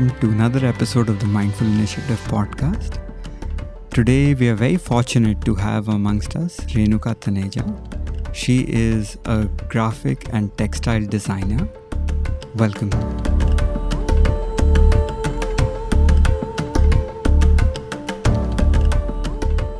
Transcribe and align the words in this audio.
Welcome 0.00 0.20
to 0.20 0.30
another 0.30 0.66
episode 0.66 1.10
of 1.10 1.20
the 1.20 1.26
Mindful 1.26 1.66
Initiative 1.66 2.18
podcast. 2.20 2.98
Today 3.90 4.32
we 4.32 4.48
are 4.48 4.54
very 4.54 4.78
fortunate 4.78 5.44
to 5.44 5.54
have 5.54 5.88
amongst 5.88 6.36
us 6.36 6.58
Renuka 6.60 7.14
Taneja. 7.16 8.34
She 8.34 8.60
is 8.66 9.18
a 9.26 9.44
graphic 9.68 10.26
and 10.32 10.56
textile 10.56 11.04
designer. 11.04 11.68
Welcome. 12.54 12.90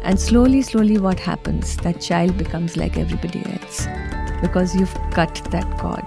And 0.02 0.20
slowly, 0.20 0.60
slowly, 0.60 0.98
what 0.98 1.18
happens? 1.18 1.78
That 1.78 1.98
child 1.98 2.36
becomes 2.36 2.76
like 2.76 2.98
everybody 2.98 3.42
else 3.54 3.86
because 4.42 4.76
you've 4.76 4.92
cut 5.12 5.34
that 5.50 5.78
cord 5.78 6.06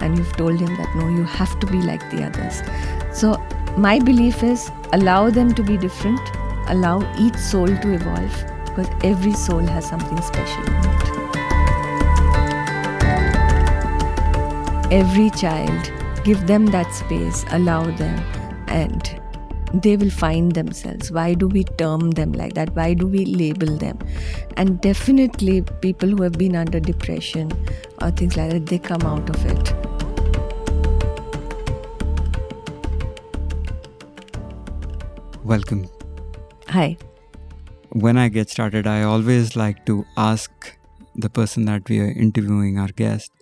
and 0.00 0.16
you've 0.16 0.36
told 0.36 0.60
him 0.60 0.76
that 0.76 0.94
no, 0.94 1.08
you 1.08 1.24
have 1.24 1.58
to 1.58 1.66
be 1.66 1.82
like 1.82 2.08
the 2.12 2.22
others. 2.22 3.01
So, 3.12 3.36
my 3.76 3.98
belief 3.98 4.42
is 4.42 4.70
allow 4.92 5.30
them 5.30 5.54
to 5.54 5.62
be 5.62 5.76
different, 5.76 6.20
allow 6.68 7.00
each 7.18 7.36
soul 7.36 7.66
to 7.66 7.92
evolve 7.94 8.44
because 8.66 8.88
every 9.04 9.32
soul 9.32 9.60
has 9.60 9.86
something 9.86 10.20
special 10.22 10.62
in 10.64 10.74
it. 10.74 11.22
Every 14.92 15.30
child, 15.30 15.92
give 16.24 16.46
them 16.46 16.66
that 16.66 16.92
space, 16.92 17.44
allow 17.50 17.84
them, 17.84 18.18
and 18.68 19.20
they 19.74 19.96
will 19.96 20.10
find 20.10 20.52
themselves. 20.52 21.10
Why 21.10 21.34
do 21.34 21.48
we 21.48 21.64
term 21.64 22.10
them 22.10 22.32
like 22.32 22.54
that? 22.54 22.74
Why 22.76 22.94
do 22.94 23.06
we 23.06 23.24
label 23.24 23.76
them? 23.76 23.98
And 24.56 24.80
definitely, 24.80 25.62
people 25.80 26.10
who 26.10 26.22
have 26.22 26.32
been 26.32 26.54
under 26.56 26.80
depression 26.80 27.52
or 28.00 28.10
things 28.10 28.36
like 28.36 28.50
that, 28.50 28.66
they 28.66 28.78
come 28.78 29.02
out 29.02 29.28
of 29.30 29.46
it. 29.46 29.81
Welcome. 35.44 35.88
Hi. 36.68 36.96
When 37.90 38.16
I 38.16 38.28
get 38.28 38.48
started, 38.48 38.86
I 38.86 39.02
always 39.02 39.56
like 39.56 39.84
to 39.86 40.04
ask 40.16 40.52
the 41.16 41.28
person 41.28 41.64
that 41.64 41.88
we 41.88 41.98
are 41.98 42.12
interviewing, 42.12 42.78
our 42.78 42.88
guest, 42.88 43.32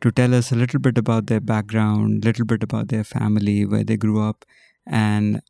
to 0.00 0.10
tell 0.10 0.34
us 0.34 0.50
a 0.50 0.56
little 0.56 0.80
bit 0.80 0.98
about 0.98 1.26
their 1.28 1.40
background, 1.40 2.24
a 2.24 2.26
little 2.26 2.44
bit 2.44 2.64
about 2.64 2.88
their 2.88 3.04
family, 3.04 3.64
where 3.64 3.84
they 3.84 3.96
grew 3.96 4.20
up, 4.20 4.44
and 4.84 5.40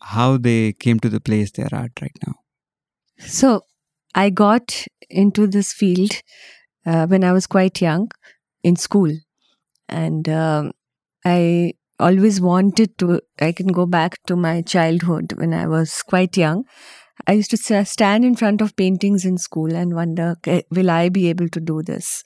how 0.00 0.38
they 0.38 0.72
came 0.72 0.98
to 1.00 1.10
the 1.10 1.20
place 1.20 1.50
they're 1.50 1.66
at 1.66 2.00
right 2.00 2.16
now. 2.26 2.34
So, 3.18 3.66
I 4.14 4.30
got 4.30 4.86
into 5.10 5.46
this 5.46 5.74
field 5.74 6.12
uh, 6.86 7.06
when 7.06 7.24
I 7.24 7.32
was 7.32 7.46
quite 7.46 7.82
young 7.82 8.10
in 8.62 8.76
school, 8.76 9.12
and 9.86 10.26
um, 10.30 10.72
I 11.26 11.74
always 12.06 12.40
wanted 12.40 12.96
to. 12.98 13.20
I 13.40 13.52
can 13.52 13.68
go 13.68 13.86
back 13.86 14.18
to 14.26 14.36
my 14.36 14.62
childhood 14.62 15.34
when 15.34 15.54
I 15.54 15.66
was 15.66 16.02
quite 16.02 16.36
young. 16.36 16.64
I 17.26 17.32
used 17.32 17.50
to 17.50 17.84
stand 17.84 18.24
in 18.24 18.34
front 18.34 18.60
of 18.60 18.76
paintings 18.76 19.24
in 19.24 19.38
school 19.38 19.74
and 19.74 19.94
wonder, 19.94 20.34
will 20.70 20.90
I 20.90 21.08
be 21.08 21.28
able 21.28 21.48
to 21.50 21.60
do 21.60 21.82
this? 21.82 22.24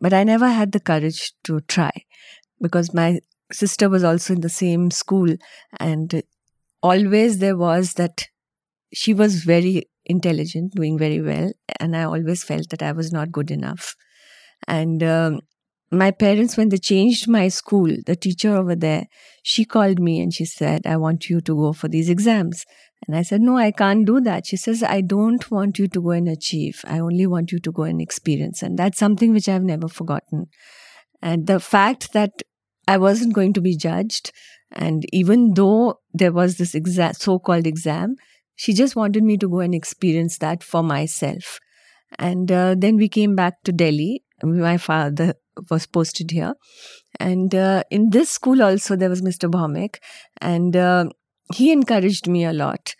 But 0.00 0.12
I 0.12 0.24
never 0.24 0.48
had 0.48 0.72
the 0.72 0.80
courage 0.80 1.32
to 1.44 1.60
try 1.62 1.90
because 2.60 2.94
my 2.94 3.20
sister 3.52 3.88
was 3.88 4.04
also 4.04 4.34
in 4.34 4.40
the 4.40 4.48
same 4.48 4.90
school 4.90 5.34
and 5.80 6.22
always 6.82 7.38
there 7.38 7.56
was 7.56 7.94
that 7.94 8.26
she 8.94 9.14
was 9.14 9.44
very 9.44 9.84
intelligent, 10.04 10.74
doing 10.74 10.98
very 10.98 11.20
well, 11.20 11.52
and 11.80 11.96
I 11.96 12.04
always 12.04 12.44
felt 12.44 12.70
that 12.70 12.82
I 12.82 12.92
was 12.92 13.12
not 13.12 13.32
good 13.32 13.50
enough. 13.50 13.94
And 14.68 15.02
um, 15.02 15.40
my 15.90 16.10
parents, 16.10 16.56
when 16.56 16.68
they 16.68 16.78
changed 16.78 17.28
my 17.28 17.48
school, 17.48 17.94
the 18.06 18.16
teacher 18.16 18.56
over 18.56 18.74
there, 18.74 19.04
she 19.42 19.64
called 19.64 20.00
me 20.00 20.20
and 20.20 20.32
she 20.34 20.44
said, 20.44 20.86
I 20.86 20.96
want 20.96 21.30
you 21.30 21.40
to 21.40 21.54
go 21.54 21.72
for 21.72 21.88
these 21.88 22.08
exams. 22.08 22.64
And 23.06 23.16
I 23.16 23.22
said, 23.22 23.40
No, 23.40 23.56
I 23.56 23.70
can't 23.70 24.04
do 24.06 24.20
that. 24.22 24.46
She 24.46 24.56
says, 24.56 24.82
I 24.82 25.00
don't 25.00 25.48
want 25.50 25.78
you 25.78 25.86
to 25.88 26.00
go 26.00 26.10
and 26.10 26.28
achieve. 26.28 26.80
I 26.86 26.98
only 26.98 27.26
want 27.26 27.52
you 27.52 27.60
to 27.60 27.70
go 27.70 27.82
and 27.82 28.00
experience. 28.00 28.62
And 28.62 28.78
that's 28.78 28.98
something 28.98 29.32
which 29.32 29.48
I've 29.48 29.62
never 29.62 29.88
forgotten. 29.88 30.46
And 31.22 31.46
the 31.46 31.60
fact 31.60 32.12
that 32.12 32.42
I 32.88 32.98
wasn't 32.98 33.34
going 33.34 33.52
to 33.54 33.60
be 33.60 33.76
judged, 33.76 34.32
and 34.72 35.04
even 35.12 35.54
though 35.54 36.00
there 36.12 36.32
was 36.32 36.56
this 36.56 36.74
exa- 36.74 37.16
so 37.16 37.38
called 37.38 37.66
exam, 37.66 38.16
she 38.54 38.72
just 38.72 38.96
wanted 38.96 39.22
me 39.22 39.36
to 39.38 39.48
go 39.48 39.60
and 39.60 39.74
experience 39.74 40.38
that 40.38 40.62
for 40.62 40.82
myself. 40.82 41.60
And 42.18 42.50
uh, 42.50 42.74
then 42.76 42.96
we 42.96 43.08
came 43.08 43.36
back 43.36 43.62
to 43.64 43.72
Delhi. 43.72 44.22
My 44.42 44.76
father 44.76 45.34
was 45.70 45.86
posted 45.86 46.30
here. 46.30 46.54
And 47.18 47.54
uh, 47.54 47.82
in 47.90 48.10
this 48.10 48.30
school 48.30 48.62
also, 48.62 48.96
there 48.96 49.08
was 49.08 49.22
Mr. 49.22 49.50
Bhaumick. 49.50 49.98
And 50.40 50.76
uh, 50.76 51.06
he 51.54 51.72
encouraged 51.72 52.28
me 52.28 52.44
a 52.44 52.52
lot. 52.52 52.94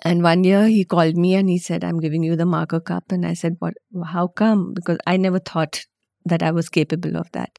And 0.00 0.22
one 0.22 0.44
year 0.44 0.68
he 0.68 0.84
called 0.84 1.16
me 1.16 1.34
and 1.34 1.48
he 1.48 1.58
said, 1.58 1.82
I'm 1.82 1.98
giving 1.98 2.22
you 2.22 2.36
the 2.36 2.46
marker 2.46 2.80
cup. 2.80 3.10
And 3.10 3.26
I 3.26 3.34
said, 3.34 3.56
What? 3.58 3.74
How 4.06 4.28
come? 4.28 4.72
Because 4.72 4.98
I 5.06 5.16
never 5.16 5.40
thought 5.40 5.84
that 6.24 6.42
I 6.42 6.52
was 6.52 6.68
capable 6.68 7.16
of 7.16 7.30
that. 7.32 7.58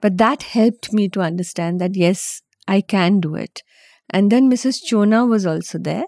But 0.00 0.16
that 0.18 0.42
helped 0.42 0.92
me 0.92 1.08
to 1.10 1.20
understand 1.20 1.80
that, 1.80 1.94
yes, 1.94 2.42
I 2.66 2.80
can 2.80 3.20
do 3.20 3.34
it. 3.34 3.62
And 4.10 4.30
then 4.30 4.50
Mrs. 4.50 4.82
Chona 4.84 5.26
was 5.26 5.46
also 5.46 5.78
there. 5.78 6.04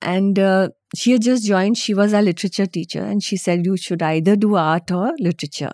And 0.00 0.38
uh, 0.38 0.70
she 0.94 1.12
had 1.12 1.22
just 1.22 1.46
joined. 1.46 1.78
She 1.78 1.94
was 1.94 2.12
our 2.12 2.22
literature 2.22 2.66
teacher. 2.66 3.02
And 3.02 3.22
she 3.22 3.36
said, 3.36 3.64
You 3.64 3.76
should 3.76 4.02
either 4.02 4.36
do 4.36 4.56
art 4.56 4.90
or 4.90 5.12
literature. 5.18 5.72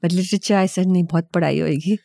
But 0.00 0.12
literature, 0.12 0.56
I 0.56 0.66
said, 0.66 0.86
nahi, 0.86 1.06
bahut 1.06 1.30
padhai 1.30 1.58
hoegi. 1.64 1.98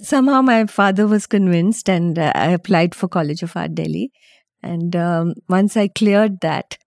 Somehow 0.00 0.42
my 0.42 0.66
father 0.66 1.06
was 1.06 1.26
convinced 1.26 1.88
and 1.88 2.18
uh, 2.18 2.32
I 2.34 2.48
applied 2.48 2.94
for 2.94 3.08
College 3.08 3.42
of 3.42 3.56
Art 3.56 3.74
Delhi. 3.74 4.12
And 4.62 4.94
um, 4.96 5.34
once 5.48 5.76
I 5.76 5.88
cleared 5.88 6.40
that, 6.40 6.78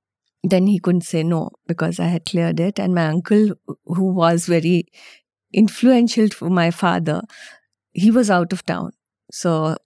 then 0.43 0.67
he 0.67 0.79
couldn't 0.79 1.01
say 1.01 1.23
no 1.23 1.49
because 1.67 1.99
I 1.99 2.05
had 2.05 2.25
cleared 2.25 2.59
it. 2.59 2.79
And 2.79 2.93
my 2.93 3.07
uncle, 3.07 3.55
who 3.85 4.13
was 4.13 4.45
very 4.45 4.85
influential 5.53 6.27
for 6.29 6.49
my 6.49 6.71
father, 6.71 7.21
he 7.93 8.11
was 8.11 8.29
out 8.29 8.53
of 8.53 8.65
town. 8.65 8.91
So 9.31 9.77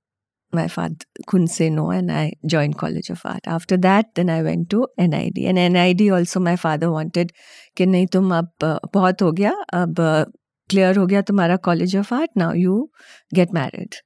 my 0.53 0.69
father 0.69 0.95
couldn't 1.27 1.49
say 1.49 1.69
no 1.69 1.91
and 1.91 2.13
I 2.13 2.35
joined 2.47 2.79
College 2.79 3.11
of 3.11 3.23
Art. 3.25 3.47
After 3.47 3.77
that, 3.79 4.15
then 4.15 4.31
I 4.31 4.43
went 4.43 4.71
to 4.71 4.87
NID. 4.97 5.39
And 5.39 5.75
NID 5.75 6.11
also 6.11 6.41
my 6.41 6.57
father 6.57 6.91
wanted 6.91 7.33
कि 7.77 7.87
नहीं 7.87 8.07
तुम 8.07 8.35
अब 8.35 8.51
बहुत 8.95 9.23
हो 9.23 9.33
गया 9.33 9.53
अब 9.75 9.95
clear 10.71 10.97
हो 10.99 11.07
गया 11.07 11.21
तुम्हारा 11.31 11.61
College 11.63 11.95
of 11.97 12.13
Art 12.13 12.31
now 12.37 12.53
you 12.53 12.91
get 13.33 13.53
married. 13.53 13.97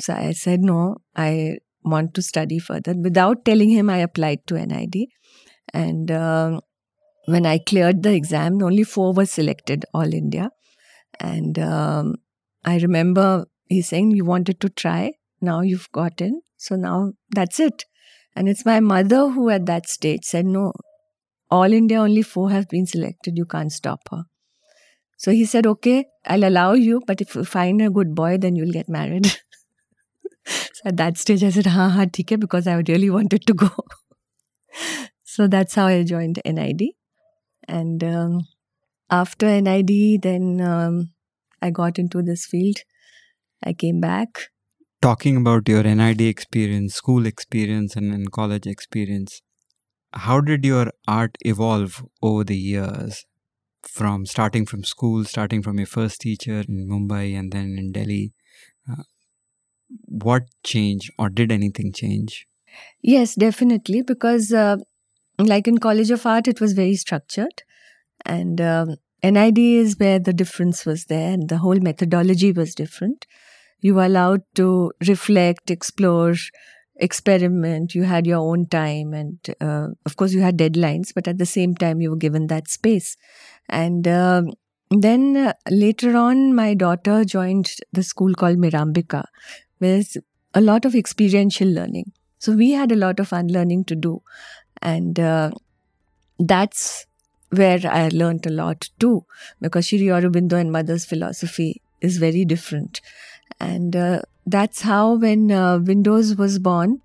So 0.00 0.12
I 0.14 0.32
said 0.32 0.60
no, 0.60 0.96
I 1.16 1.58
want 1.84 2.14
to 2.14 2.22
study 2.22 2.58
further. 2.58 2.94
Without 2.96 3.44
telling 3.44 3.70
him, 3.70 3.90
I 3.90 3.98
applied 3.98 4.46
to 4.48 4.66
NID. 4.66 5.06
And 5.72 6.10
uh, 6.10 6.60
when 7.26 7.46
I 7.46 7.58
cleared 7.58 8.02
the 8.02 8.14
exam, 8.14 8.62
only 8.62 8.82
four 8.82 9.12
were 9.12 9.26
selected, 9.26 9.84
all 9.94 10.12
India. 10.12 10.50
And 11.20 11.58
um, 11.58 12.16
I 12.64 12.78
remember 12.78 13.46
he 13.68 13.82
saying, 13.82 14.12
You 14.12 14.24
wanted 14.24 14.60
to 14.60 14.68
try, 14.68 15.12
Now 15.41 15.61
you've 15.61 15.91
gotten, 15.91 16.41
so 16.57 16.75
now 16.75 17.13
that's 17.29 17.59
it. 17.59 17.85
And 18.35 18.47
it's 18.47 18.65
my 18.65 18.79
mother 18.79 19.29
who, 19.29 19.49
at 19.49 19.65
that 19.65 19.89
stage, 19.89 20.23
said, 20.23 20.45
No, 20.45 20.73
all 21.49 21.73
India, 21.73 21.99
only 21.99 22.21
four 22.21 22.51
have 22.51 22.69
been 22.69 22.85
selected, 22.85 23.37
you 23.37 23.45
can't 23.45 23.71
stop 23.71 24.01
her. 24.11 24.23
So 25.17 25.31
he 25.31 25.45
said, 25.45 25.65
Okay, 25.65 26.05
I'll 26.25 26.45
allow 26.45 26.73
you, 26.73 27.01
but 27.05 27.21
if 27.21 27.35
you 27.35 27.43
find 27.43 27.81
a 27.81 27.89
good 27.89 28.15
boy, 28.15 28.37
then 28.37 28.55
you'll 28.55 28.71
get 28.71 28.87
married. 28.87 29.25
so 30.45 30.81
at 30.85 30.97
that 30.97 31.17
stage, 31.17 31.43
I 31.43 31.49
said, 31.49 31.65
Ha 31.65 31.89
ha, 31.89 32.05
TK, 32.05 32.39
because 32.39 32.67
I 32.67 32.75
really 32.75 33.09
wanted 33.09 33.45
to 33.47 33.53
go. 33.53 33.69
so 35.23 35.47
that's 35.47 35.75
how 35.75 35.87
I 35.87 36.03
joined 36.03 36.39
NID. 36.45 36.93
And 37.67 38.03
um, 38.03 38.47
after 39.09 39.59
NID, 39.59 40.21
then 40.21 40.61
um, 40.61 41.11
I 41.61 41.71
got 41.71 41.99
into 41.99 42.21
this 42.21 42.45
field. 42.45 42.77
I 43.63 43.73
came 43.73 43.99
back. 43.99 44.49
Talking 45.01 45.37
about 45.37 45.69
your 45.69 45.83
NID 45.83 46.21
experience, 46.21 46.95
school 46.95 47.25
experience, 47.25 47.95
and, 47.95 48.13
and 48.13 48.31
college 48.31 48.67
experience, 48.67 49.41
how 50.13 50.41
did 50.41 50.65
your 50.65 50.91
art 51.07 51.37
evolve 51.41 52.03
over 52.21 52.43
the 52.43 52.57
years? 52.57 53.25
From 53.83 54.25
starting 54.25 54.65
from 54.65 54.83
school, 54.83 55.23
starting 55.23 55.61
from 55.61 55.77
your 55.77 55.87
first 55.87 56.19
teacher 56.19 56.65
in 56.67 56.89
Mumbai 56.89 57.37
and 57.37 57.53
then 57.53 57.77
in 57.77 57.93
Delhi, 57.93 58.33
uh, 58.91 59.03
what 60.05 60.43
changed 60.65 61.11
or 61.17 61.29
did 61.29 61.49
anything 61.49 61.93
change? 61.93 62.45
Yes, 63.01 63.35
definitely. 63.35 64.01
Because, 64.01 64.51
uh, 64.51 64.77
like 65.37 65.67
in 65.67 65.77
College 65.77 66.11
of 66.11 66.25
Art, 66.25 66.49
it 66.49 66.59
was 66.59 66.73
very 66.73 66.95
structured. 66.95 67.63
And 68.25 68.59
um, 68.59 68.95
NID 69.23 69.57
is 69.57 69.97
where 69.97 70.19
the 70.19 70.33
difference 70.33 70.85
was 70.85 71.05
there, 71.05 71.31
and 71.31 71.47
the 71.47 71.59
whole 71.59 71.79
methodology 71.79 72.51
was 72.51 72.75
different. 72.75 73.25
You 73.81 73.95
were 73.95 74.05
allowed 74.05 74.43
to 74.55 74.91
reflect, 75.07 75.71
explore, 75.71 76.35
experiment. 76.97 77.95
You 77.95 78.03
had 78.03 78.27
your 78.27 78.39
own 78.39 78.65
time, 78.67 79.13
and 79.13 79.37
uh, 79.61 79.87
of 80.05 80.15
course, 80.17 80.33
you 80.33 80.41
had 80.41 80.57
deadlines, 80.57 81.13
but 81.13 81.27
at 81.27 81.37
the 81.37 81.45
same 81.45 81.75
time, 81.75 82.01
you 82.01 82.09
were 82.11 82.17
given 82.17 82.47
that 82.47 82.67
space. 82.67 83.15
And 83.69 84.07
um, 84.07 84.51
then 84.91 85.37
uh, 85.37 85.53
later 85.69 86.17
on, 86.17 86.55
my 86.55 86.73
daughter 86.73 87.23
joined 87.23 87.71
the 87.93 88.03
school 88.03 88.33
called 88.33 88.57
Mirambika, 88.57 89.25
where 89.79 90.03
a 90.53 90.61
lot 90.61 90.85
of 90.85 90.95
experiential 90.95 91.67
learning. 91.67 92.11
So 92.39 92.53
we 92.53 92.71
had 92.71 92.91
a 92.91 92.95
lot 92.95 93.19
of 93.19 93.31
unlearning 93.33 93.85
to 93.85 93.95
do. 93.95 94.21
And 94.81 95.19
uh, 95.19 95.51
that's 96.37 97.05
where 97.51 97.79
I 97.83 98.09
learned 98.09 98.45
a 98.45 98.51
lot 98.51 98.89
too, 98.99 99.25
because 99.61 99.87
Shri 99.87 100.01
Aurobindo 100.07 100.53
and 100.53 100.71
Mother's 100.71 101.05
philosophy 101.05 101.81
is 102.01 102.17
very 102.17 102.45
different. 102.45 103.01
And 103.59 103.95
uh, 103.95 104.21
that's 104.45 104.81
how, 104.81 105.15
when 105.15 105.51
uh, 105.51 105.79
Windows 105.79 106.35
was 106.35 106.59
born, 106.59 107.01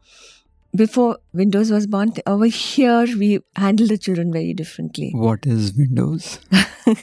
before 0.74 1.18
Windows 1.32 1.70
was 1.70 1.86
born, 1.86 2.12
over 2.26 2.46
here 2.46 3.06
we 3.18 3.40
handle 3.56 3.86
the 3.86 3.96
children 3.98 4.32
very 4.32 4.54
differently. 4.54 5.12
What 5.14 5.46
is 5.46 5.72
Windows? 5.74 6.40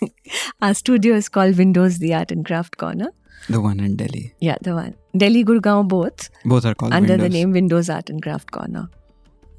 Our 0.62 0.74
studio 0.74 1.16
is 1.16 1.30
called 1.30 1.58
Windows, 1.58 2.00
the 2.00 2.14
Art 2.14 2.32
and 2.32 2.46
Craft 2.46 2.78
Corner. 2.78 3.12
The 3.50 3.62
one 3.62 3.80
in 3.80 3.96
Delhi. 3.96 4.34
Yeah, 4.40 4.58
the 4.62 4.76
one. 4.76 4.96
Delhi, 5.18 5.44
Gurgaon, 5.44 5.88
both. 5.88 6.30
Both 6.46 6.66
are 6.66 6.76
called 6.76 6.94
under 6.94 7.14
Windows. 7.14 7.30
the 7.30 7.38
name 7.38 7.52
Windows 7.52 7.90
Art 7.90 8.10
and 8.10 8.22
Craft 8.22 8.52
Corner. 8.52 8.90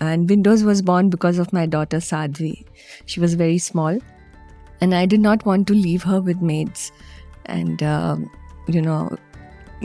And 0.00 0.28
Windows 0.28 0.62
was 0.62 0.82
born 0.82 1.10
because 1.10 1.38
of 1.38 1.52
my 1.52 1.66
daughter 1.66 1.98
Sadhvi. 1.98 2.64
She 3.06 3.18
was 3.20 3.34
very 3.34 3.58
small, 3.58 3.98
and 4.80 4.94
I 4.94 5.06
did 5.06 5.20
not 5.20 5.44
want 5.46 5.66
to 5.68 5.74
leave 5.74 6.02
her 6.02 6.20
with 6.20 6.40
maids 6.40 6.92
and, 7.46 7.82
um, 7.82 8.30
you 8.68 8.82
know, 8.82 9.16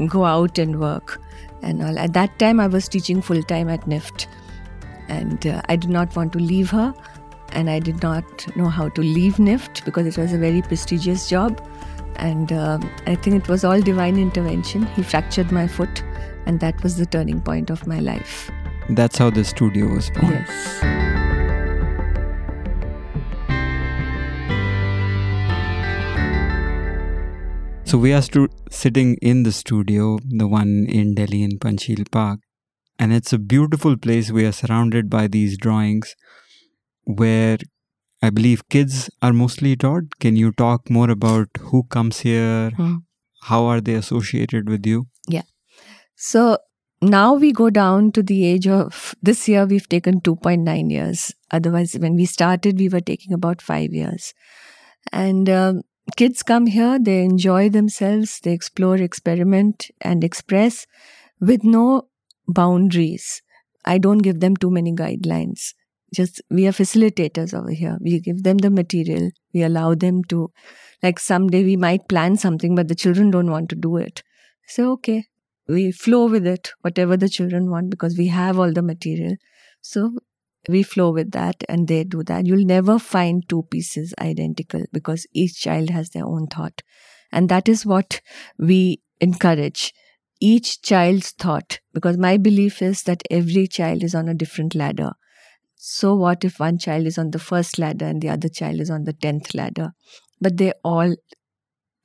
go 0.05 0.25
out 0.25 0.57
and 0.59 0.79
work 0.79 1.19
and 1.61 1.83
all. 1.83 1.97
At 1.97 2.13
that 2.13 2.37
time, 2.39 2.59
I 2.59 2.67
was 2.67 2.87
teaching 2.87 3.21
full 3.21 3.41
time 3.43 3.69
at 3.69 3.81
NIFT, 3.87 4.27
and 5.07 5.45
uh, 5.47 5.61
I 5.67 5.75
did 5.75 5.89
not 5.89 6.15
want 6.15 6.33
to 6.33 6.39
leave 6.39 6.69
her, 6.69 6.93
and 7.53 7.69
I 7.69 7.79
did 7.79 8.03
not 8.03 8.55
know 8.55 8.69
how 8.69 8.89
to 8.89 9.01
leave 9.01 9.35
NIFT 9.35 9.85
because 9.85 10.05
it 10.05 10.17
was 10.17 10.33
a 10.33 10.37
very 10.37 10.61
prestigious 10.61 11.29
job. 11.29 11.61
And 12.17 12.51
um, 12.51 12.89
I 13.05 13.15
think 13.15 13.35
it 13.35 13.47
was 13.47 13.63
all 13.63 13.79
divine 13.79 14.17
intervention. 14.17 14.85
He 14.87 15.03
fractured 15.03 15.51
my 15.51 15.67
foot, 15.67 16.03
and 16.45 16.59
that 16.59 16.81
was 16.83 16.97
the 16.97 17.05
turning 17.05 17.41
point 17.41 17.69
of 17.69 17.85
my 17.85 17.99
life. 17.99 18.49
That's 18.89 19.17
how 19.17 19.29
the 19.29 19.43
studio 19.43 19.87
was 19.87 20.09
born. 20.09 20.31
Yes. 20.31 21.06
So 27.87 27.97
we 27.97 28.11
are 28.11 28.21
stu- 28.21 28.49
sitting 28.69 29.15
in 29.21 29.43
the 29.43 29.53
studio, 29.53 30.19
the 30.27 30.45
one 30.45 30.87
in 30.89 31.15
Delhi 31.15 31.41
in 31.41 31.57
Panchsheel 31.57 32.11
Park, 32.11 32.41
and 32.99 33.13
it's 33.13 33.31
a 33.31 33.37
beautiful 33.37 33.95
place. 33.95 34.29
We 34.29 34.45
are 34.45 34.51
surrounded 34.51 35.09
by 35.09 35.27
these 35.27 35.57
drawings 35.57 36.13
where 37.05 37.59
I 38.21 38.29
believe 38.29 38.67
kids 38.67 39.09
are 39.21 39.31
mostly 39.31 39.77
taught. 39.77 40.19
Can 40.19 40.35
you 40.35 40.51
talk 40.51 40.89
more 40.89 41.09
about 41.09 41.47
who 41.57 41.83
comes 41.83 42.19
here? 42.19 42.71
Hmm. 42.71 42.95
How 43.43 43.63
are 43.67 43.79
they 43.79 43.93
associated 43.93 44.67
with 44.67 44.85
you? 44.85 45.07
Yeah. 45.29 45.43
So 46.17 46.57
now 47.01 47.35
we 47.35 47.53
go 47.53 47.69
down 47.69 48.11
to 48.11 48.21
the 48.21 48.45
age 48.45 48.67
of 48.67 49.15
this 49.21 49.47
year, 49.47 49.65
we've 49.65 49.87
taken 49.87 50.19
2.9 50.19 50.91
years. 50.91 51.33
Otherwise, 51.51 51.93
when 51.93 52.15
we 52.15 52.25
started, 52.25 52.79
we 52.79 52.89
were 52.89 52.99
taking 52.99 53.31
about 53.31 53.61
five 53.61 53.93
years. 53.93 54.33
And 55.13 55.49
um, 55.49 55.83
kids 56.15 56.43
come 56.43 56.67
here, 56.67 56.97
they 56.99 57.23
enjoy 57.23 57.69
themselves, 57.69 58.39
they 58.39 58.53
explore, 58.53 58.95
experiment, 58.97 59.89
and 60.01 60.23
express 60.23 60.85
with 61.39 61.63
no 61.63 62.07
boundaries. 62.47 63.41
I 63.85 63.97
don't 63.97 64.19
give 64.19 64.39
them 64.39 64.55
too 64.55 64.71
many 64.71 64.93
guidelines. 64.93 65.73
Just 66.13 66.41
we 66.49 66.67
are 66.67 66.71
facilitators 66.71 67.53
over 67.53 67.71
here. 67.71 67.97
We 68.01 68.19
give 68.21 68.43
them 68.43 68.59
the 68.59 68.69
material. 68.69 69.31
We 69.53 69.63
allow 69.63 69.93
them 69.95 70.23
to, 70.25 70.51
like 71.03 71.19
someday 71.19 71.63
we 71.63 71.75
might 71.75 72.07
plan 72.07 72.37
something, 72.37 72.75
but 72.75 72.87
the 72.87 72.95
children 72.95 73.31
don't 73.31 73.51
want 73.51 73.69
to 73.69 73.75
do 73.75 73.97
it. 73.97 74.23
So, 74.67 74.91
okay, 74.93 75.25
we 75.67 75.91
flow 75.91 76.27
with 76.27 76.47
it, 76.47 76.71
whatever 76.81 77.17
the 77.17 77.29
children 77.29 77.69
want, 77.69 77.89
because 77.89 78.17
we 78.17 78.27
have 78.27 78.57
all 78.57 78.71
the 78.71 78.81
material. 78.81 79.35
So 79.81 80.19
we 80.67 80.83
flow 80.83 81.11
with 81.11 81.31
that 81.31 81.63
and 81.69 81.87
they 81.87 82.03
do 82.03 82.23
that. 82.23 82.45
You'll 82.45 82.65
never 82.65 82.99
find 82.99 83.47
two 83.47 83.63
pieces 83.63 84.13
identical 84.19 84.83
because 84.91 85.25
each 85.33 85.59
child 85.61 85.89
has 85.89 86.09
their 86.09 86.25
own 86.25 86.47
thought. 86.47 86.81
And 87.31 87.49
that 87.49 87.69
is 87.69 87.85
what 87.85 88.21
we 88.57 89.01
encourage 89.19 89.93
each 90.39 90.81
child's 90.81 91.31
thought, 91.31 91.79
because 91.93 92.17
my 92.17 92.37
belief 92.37 92.81
is 92.81 93.03
that 93.03 93.23
every 93.31 93.67
child 93.67 94.03
is 94.03 94.13
on 94.13 94.29
a 94.29 94.35
different 94.35 94.75
ladder. 94.75 95.13
So, 95.75 96.15
what 96.15 96.43
if 96.43 96.59
one 96.59 96.77
child 96.77 97.05
is 97.05 97.17
on 97.17 97.31
the 97.31 97.39
first 97.39 97.79
ladder 97.79 98.05
and 98.05 98.21
the 98.21 98.29
other 98.29 98.49
child 98.49 98.79
is 98.79 98.89
on 98.89 99.03
the 99.03 99.13
10th 99.13 99.55
ladder? 99.55 99.93
But 100.39 100.57
they 100.57 100.73
all 100.83 101.15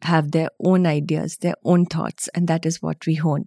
have 0.03 0.33
their 0.33 0.51
own 0.65 0.87
ideas, 0.87 1.39
their 1.39 1.55
own 1.65 1.87
thoughts, 1.87 2.29
and 2.35 2.49
that 2.49 2.67
is 2.67 2.83
what 2.83 3.07
we 3.07 3.15
hone, 3.15 3.47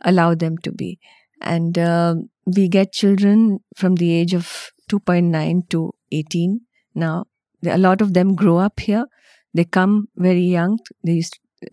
allow 0.00 0.34
them 0.34 0.58
to 0.58 0.72
be. 0.72 0.98
And 1.42 1.78
um 1.78 2.28
we 2.46 2.68
get 2.68 2.92
children 2.92 3.60
from 3.76 3.96
the 3.96 4.12
age 4.12 4.34
of 4.34 4.70
2.9 4.90 5.68
to 5.70 5.92
18 6.10 6.60
now. 6.94 7.26
A 7.64 7.78
lot 7.78 8.00
of 8.00 8.14
them 8.14 8.34
grow 8.34 8.58
up 8.58 8.80
here. 8.80 9.06
They 9.54 9.64
come 9.64 10.08
very 10.16 10.42
young. 10.42 10.78
They 11.04 11.22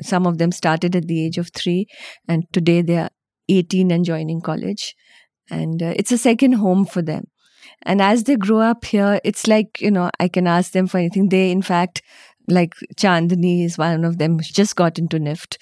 some 0.01 0.27
of 0.27 0.37
them 0.37 0.51
started 0.51 0.95
at 0.95 1.07
the 1.07 1.25
age 1.25 1.37
of 1.37 1.49
three, 1.49 1.87
and 2.27 2.45
today 2.53 2.81
they 2.81 2.97
are 2.97 3.09
18 3.47 3.91
and 3.91 4.05
joining 4.05 4.41
college. 4.41 4.95
And 5.49 5.81
uh, 5.81 5.93
it's 5.95 6.11
a 6.11 6.17
second 6.17 6.53
home 6.53 6.85
for 6.85 7.01
them. 7.01 7.25
And 7.83 8.01
as 8.01 8.25
they 8.25 8.35
grow 8.35 8.59
up 8.59 8.85
here, 8.85 9.19
it's 9.23 9.47
like, 9.47 9.81
you 9.81 9.91
know, 9.91 10.11
I 10.19 10.27
can 10.27 10.47
ask 10.47 10.71
them 10.73 10.87
for 10.87 10.97
anything. 10.97 11.29
They, 11.29 11.49
in 11.51 11.61
fact, 11.61 12.01
like 12.47 12.73
Chandni 12.95 13.65
is 13.65 13.77
one 13.77 14.05
of 14.05 14.17
them, 14.17 14.39
just 14.39 14.75
got 14.75 14.99
into 14.99 15.17
NIFT 15.17 15.57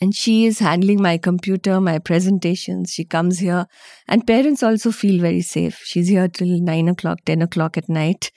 and 0.00 0.14
she 0.14 0.46
is 0.46 0.58
handling 0.60 1.02
my 1.02 1.18
computer, 1.18 1.80
my 1.80 1.98
presentations. 1.98 2.90
She 2.90 3.04
comes 3.04 3.38
here, 3.38 3.66
and 4.08 4.26
parents 4.26 4.62
also 4.62 4.90
feel 4.90 5.20
very 5.20 5.42
safe. 5.42 5.80
She's 5.84 6.08
here 6.08 6.28
till 6.28 6.60
nine 6.60 6.88
o'clock, 6.88 7.20
ten 7.26 7.42
o'clock 7.42 7.76
at 7.76 7.88
night. 7.88 8.30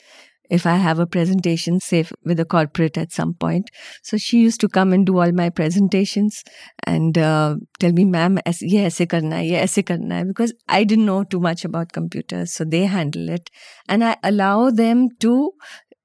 If 0.49 0.65
I 0.67 0.75
have 0.75 0.99
a 0.99 1.07
presentation, 1.07 1.79
say 1.79 2.05
with 2.25 2.39
a 2.39 2.45
corporate 2.45 2.97
at 2.97 3.13
some 3.13 3.33
point, 3.33 3.69
so 4.03 4.17
she 4.17 4.39
used 4.39 4.59
to 4.61 4.67
come 4.67 4.91
and 4.91 5.05
do 5.05 5.17
all 5.17 5.31
my 5.31 5.49
presentations 5.49 6.43
and 6.85 7.17
uh, 7.17 7.55
tell 7.79 7.93
me, 7.93 8.05
"Ma'am, 8.05 8.37
ye 8.45 8.81
yes, 8.81 9.01
karna 9.09 9.37
hai, 9.37 9.43
ye 9.43 9.83
karna 9.83 10.17
hai," 10.17 10.23
because 10.25 10.53
I 10.67 10.83
didn't 10.83 11.05
know 11.05 11.23
too 11.23 11.39
much 11.39 11.63
about 11.65 11.93
computers, 11.93 12.53
so 12.53 12.65
they 12.65 12.85
handle 12.85 13.29
it, 13.29 13.49
and 13.87 14.03
I 14.03 14.17
allow 14.21 14.69
them 14.69 15.09
to 15.21 15.51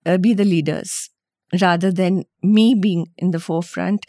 uh, 0.07 0.19
be 0.19 0.35
the 0.35 0.45
leaders 0.45 1.11
rather 1.61 1.91
than 1.91 2.25
me 2.43 2.75
being 2.75 3.07
in 3.17 3.31
the 3.33 3.41
forefront 3.41 4.05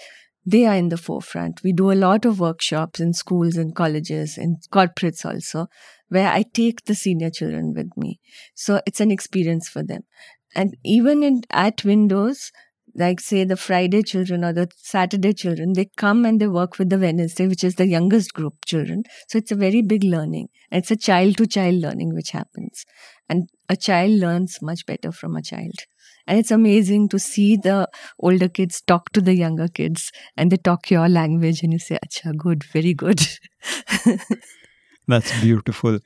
they 0.46 0.66
are 0.66 0.76
in 0.76 0.90
the 0.90 0.98
forefront. 0.98 1.62
We 1.64 1.74
do 1.74 1.92
a 1.92 1.94
lot 1.94 2.26
of 2.26 2.40
workshops 2.40 3.00
in 3.00 3.14
schools 3.14 3.56
and 3.56 3.76
colleges 3.76 4.38
and 4.38 4.58
corporates 4.72 5.26
also, 5.26 5.68
where 6.08 6.32
I 6.32 6.44
take 6.54 6.86
the 6.86 6.96
senior 6.96 7.30
children 7.30 7.74
with 7.76 7.90
me. 7.96 8.20
So 8.56 8.82
it's 8.86 9.00
an 9.00 9.12
experience 9.12 9.70
for 9.70 9.84
them. 9.84 10.02
And 10.56 10.76
even 10.84 11.24
in, 11.24 11.42
at 11.52 11.84
Windows, 11.84 12.52
like 12.96 13.20
say 13.20 13.44
the 13.44 13.56
Friday 13.56 14.02
children 14.02 14.44
or 14.44 14.52
the 14.52 14.68
Saturday 14.76 15.34
children, 15.34 15.74
they 15.74 15.90
come 15.96 16.26
and 16.26 16.42
they 16.42 16.48
work 16.48 16.80
with 16.80 16.90
the 16.90 16.98
Wednesday, 16.98 17.48
which 17.48 17.64
is 17.64 17.76
the 17.76 17.88
youngest 17.88 18.34
group 18.34 18.54
children. 18.66 19.04
So 19.28 19.38
it's 19.38 19.52
a 19.52 19.56
very 19.56 19.82
big 19.82 20.04
learning. 20.04 20.48
It's 20.72 20.92
a 20.92 20.96
child 20.98 21.38
to 21.38 21.48
child 21.48 21.76
learning 21.76 22.16
which 22.16 22.32
happens. 22.32 22.86
And 23.28 23.50
a 23.68 23.78
child 23.78 24.14
learns 24.14 24.58
much 24.62 24.86
better 24.86 25.12
from 25.12 25.36
a 25.36 25.42
child. 25.42 25.76
And 26.30 26.38
it's 26.38 26.52
amazing 26.52 27.10
to 27.10 27.18
see 27.18 27.56
the 27.58 27.90
older 28.20 28.48
kids 28.48 28.82
talk 28.82 29.12
to 29.14 29.20
the 29.20 29.34
younger 29.34 29.68
kids 29.68 30.12
and 30.38 30.52
they 30.52 30.58
talk 30.58 30.92
your 30.92 31.10
language 31.10 31.64
and 31.64 31.74
you 31.74 31.80
say, 31.80 31.98
Acha, 32.06 32.38
good, 32.38 32.64
very 32.64 32.94
good. 32.94 33.20
That's 35.08 35.42
beautiful. 35.42 35.98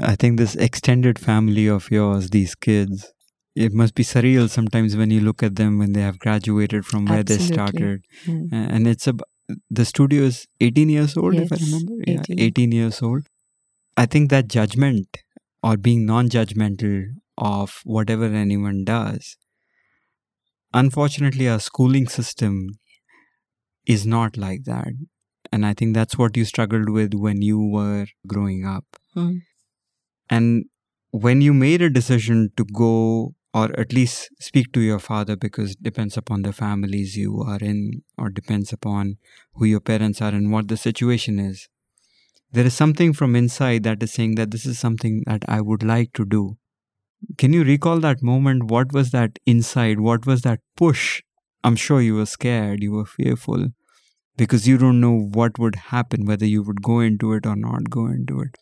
I 0.00 0.16
think 0.16 0.38
this 0.38 0.54
extended 0.56 1.18
family 1.18 1.66
of 1.68 1.90
yours, 1.90 2.30
these 2.30 2.54
kids, 2.54 3.12
it 3.54 3.74
must 3.74 3.94
be 3.94 4.04
surreal 4.04 4.48
sometimes 4.48 4.96
when 4.96 5.10
you 5.10 5.20
look 5.20 5.42
at 5.42 5.56
them 5.56 5.78
when 5.78 5.92
they 5.92 6.00
have 6.00 6.18
graduated 6.18 6.86
from 6.86 7.04
where 7.04 7.22
they 7.22 7.36
started. 7.36 8.06
Mm. 8.24 8.48
And 8.52 8.88
it's 8.88 9.06
a 9.06 9.12
the 9.70 9.84
studio 9.84 10.22
is 10.22 10.48
18 10.62 10.88
years 10.88 11.18
old, 11.18 11.34
if 11.34 11.52
I 11.52 11.56
Yes, 11.56 11.70
remember. 11.70 11.92
Yeah, 12.06 12.20
18. 12.20 12.40
18 12.40 12.72
years 12.72 13.02
old. 13.02 13.26
I 13.98 14.06
think 14.06 14.30
that 14.30 14.48
judgment 14.48 15.18
or 15.62 15.76
being 15.76 16.06
non 16.06 16.30
judgmental 16.30 17.08
of 17.36 17.80
whatever 17.84 18.24
anyone 18.24 18.84
does, 18.84 19.36
unfortunately, 20.72 21.48
our 21.48 21.60
schooling 21.60 22.08
system 22.08 22.68
is 23.86 24.06
not 24.06 24.36
like 24.36 24.64
that. 24.64 24.88
And 25.52 25.64
I 25.64 25.74
think 25.74 25.94
that's 25.94 26.18
what 26.18 26.36
you 26.36 26.44
struggled 26.44 26.90
with 26.90 27.14
when 27.14 27.42
you 27.42 27.60
were 27.60 28.06
growing 28.26 28.66
up. 28.66 28.84
Mm. 29.16 29.42
And 30.30 30.64
when 31.10 31.40
you 31.40 31.54
made 31.54 31.82
a 31.82 31.90
decision 31.90 32.50
to 32.56 32.64
go 32.64 33.34
or 33.54 33.70
at 33.78 33.92
least 33.92 34.30
speak 34.40 34.72
to 34.72 34.80
your 34.80 34.98
father 34.98 35.36
because 35.36 35.70
it 35.72 35.82
depends 35.82 36.16
upon 36.16 36.42
the 36.42 36.52
families 36.52 37.16
you 37.16 37.40
are 37.40 37.60
in 37.60 38.02
or 38.18 38.28
depends 38.28 38.72
upon 38.72 39.16
who 39.54 39.64
your 39.64 39.80
parents 39.80 40.20
are 40.20 40.34
and 40.34 40.50
what 40.50 40.66
the 40.66 40.76
situation 40.76 41.38
is 41.38 41.68
there 42.50 42.66
is 42.66 42.74
something 42.74 43.12
from 43.12 43.36
inside 43.36 43.84
that 43.84 44.02
is 44.02 44.12
saying 44.12 44.34
that 44.34 44.50
this 44.50 44.66
is 44.66 44.78
something 44.78 45.22
that 45.26 45.44
i 45.48 45.60
would 45.60 45.84
like 45.84 46.12
to 46.12 46.24
do 46.24 46.56
can 47.38 47.52
you 47.52 47.64
recall 47.64 48.00
that 48.00 48.22
moment 48.22 48.64
what 48.64 48.92
was 48.92 49.10
that 49.10 49.38
inside 49.46 50.00
what 50.00 50.26
was 50.26 50.42
that 50.42 50.60
push 50.76 51.22
i'm 51.62 51.76
sure 51.76 52.00
you 52.00 52.14
were 52.14 52.26
scared 52.26 52.82
you 52.82 52.92
were 52.92 53.06
fearful 53.06 53.68
because 54.36 54.66
you 54.68 54.78
don't 54.78 55.00
know 55.00 55.18
what 55.18 55.58
would 55.58 55.76
happen, 55.76 56.24
whether 56.26 56.46
you 56.46 56.62
would 56.62 56.82
go 56.82 57.00
into 57.00 57.32
it 57.34 57.46
or 57.46 57.56
not 57.56 57.90
go 57.90 58.06
into 58.06 58.40
it. 58.40 58.56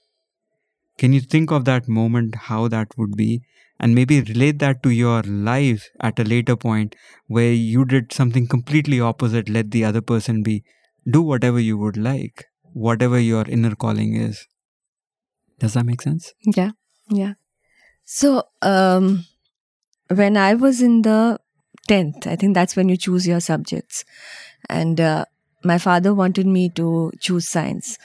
Can 0.98 1.12
you 1.12 1.20
think 1.20 1.50
of 1.50 1.64
that 1.64 1.88
moment, 1.88 2.34
how 2.34 2.68
that 2.68 2.88
would 2.96 3.16
be, 3.16 3.42
and 3.80 3.94
maybe 3.94 4.20
relate 4.20 4.58
that 4.60 4.82
to 4.82 4.90
your 4.90 5.22
life 5.22 5.88
at 6.00 6.18
a 6.18 6.24
later 6.24 6.56
point 6.56 6.94
where 7.26 7.52
you 7.52 7.84
did 7.84 8.12
something 8.12 8.46
completely 8.46 9.00
opposite, 9.00 9.48
let 9.48 9.70
the 9.70 9.84
other 9.84 10.00
person 10.00 10.42
be, 10.42 10.62
do 11.10 11.22
whatever 11.22 11.58
you 11.58 11.76
would 11.78 11.96
like, 11.96 12.46
whatever 12.72 13.18
your 13.18 13.44
inner 13.48 13.74
calling 13.74 14.14
is? 14.14 14.46
Does 15.58 15.74
that 15.74 15.86
make 15.86 16.02
sense? 16.02 16.32
Yeah, 16.44 16.72
yeah. 17.08 17.34
So, 18.04 18.44
um, 18.60 19.24
when 20.08 20.36
I 20.36 20.54
was 20.54 20.82
in 20.82 21.02
the 21.02 21.38
10th, 21.88 22.26
I 22.26 22.36
think 22.36 22.54
that's 22.54 22.76
when 22.76 22.88
you 22.88 22.96
choose 22.96 23.26
your 23.26 23.40
subjects. 23.40 24.04
And 24.68 25.00
uh, 25.00 25.24
my 25.64 25.78
father 25.78 26.14
wanted 26.14 26.46
me 26.46 26.68
to 26.70 27.12
choose 27.20 27.48
science. 27.48 27.98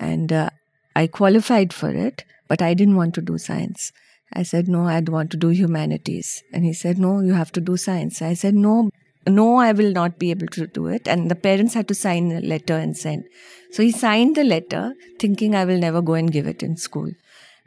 And 0.00 0.32
uh, 0.32 0.50
I 0.96 1.06
qualified 1.06 1.72
for 1.72 1.90
it, 1.90 2.24
but 2.48 2.62
I 2.62 2.74
didn't 2.74 2.96
want 2.96 3.14
to 3.14 3.22
do 3.22 3.38
science. 3.38 3.92
I 4.32 4.42
said, 4.42 4.68
no, 4.68 4.86
I'd 4.86 5.08
want 5.08 5.30
to 5.32 5.36
do 5.36 5.48
humanities. 5.48 6.42
And 6.52 6.64
he 6.64 6.72
said, 6.72 6.98
no, 6.98 7.20
you 7.20 7.34
have 7.34 7.52
to 7.52 7.60
do 7.60 7.76
science. 7.76 8.22
I 8.22 8.34
said, 8.34 8.54
no, 8.54 8.90
no, 9.26 9.56
I 9.56 9.72
will 9.72 9.92
not 9.92 10.18
be 10.18 10.30
able 10.30 10.46
to 10.48 10.66
do 10.66 10.86
it. 10.86 11.06
And 11.06 11.30
the 11.30 11.34
parents 11.34 11.74
had 11.74 11.88
to 11.88 11.94
sign 11.94 12.32
a 12.32 12.40
letter 12.40 12.74
and 12.74 12.96
send. 12.96 13.24
So 13.70 13.82
he 13.82 13.92
signed 13.92 14.36
the 14.36 14.44
letter, 14.44 14.94
thinking 15.18 15.54
I 15.54 15.64
will 15.64 15.78
never 15.78 16.02
go 16.02 16.14
and 16.14 16.32
give 16.32 16.46
it 16.46 16.62
in 16.62 16.76
school. 16.76 17.10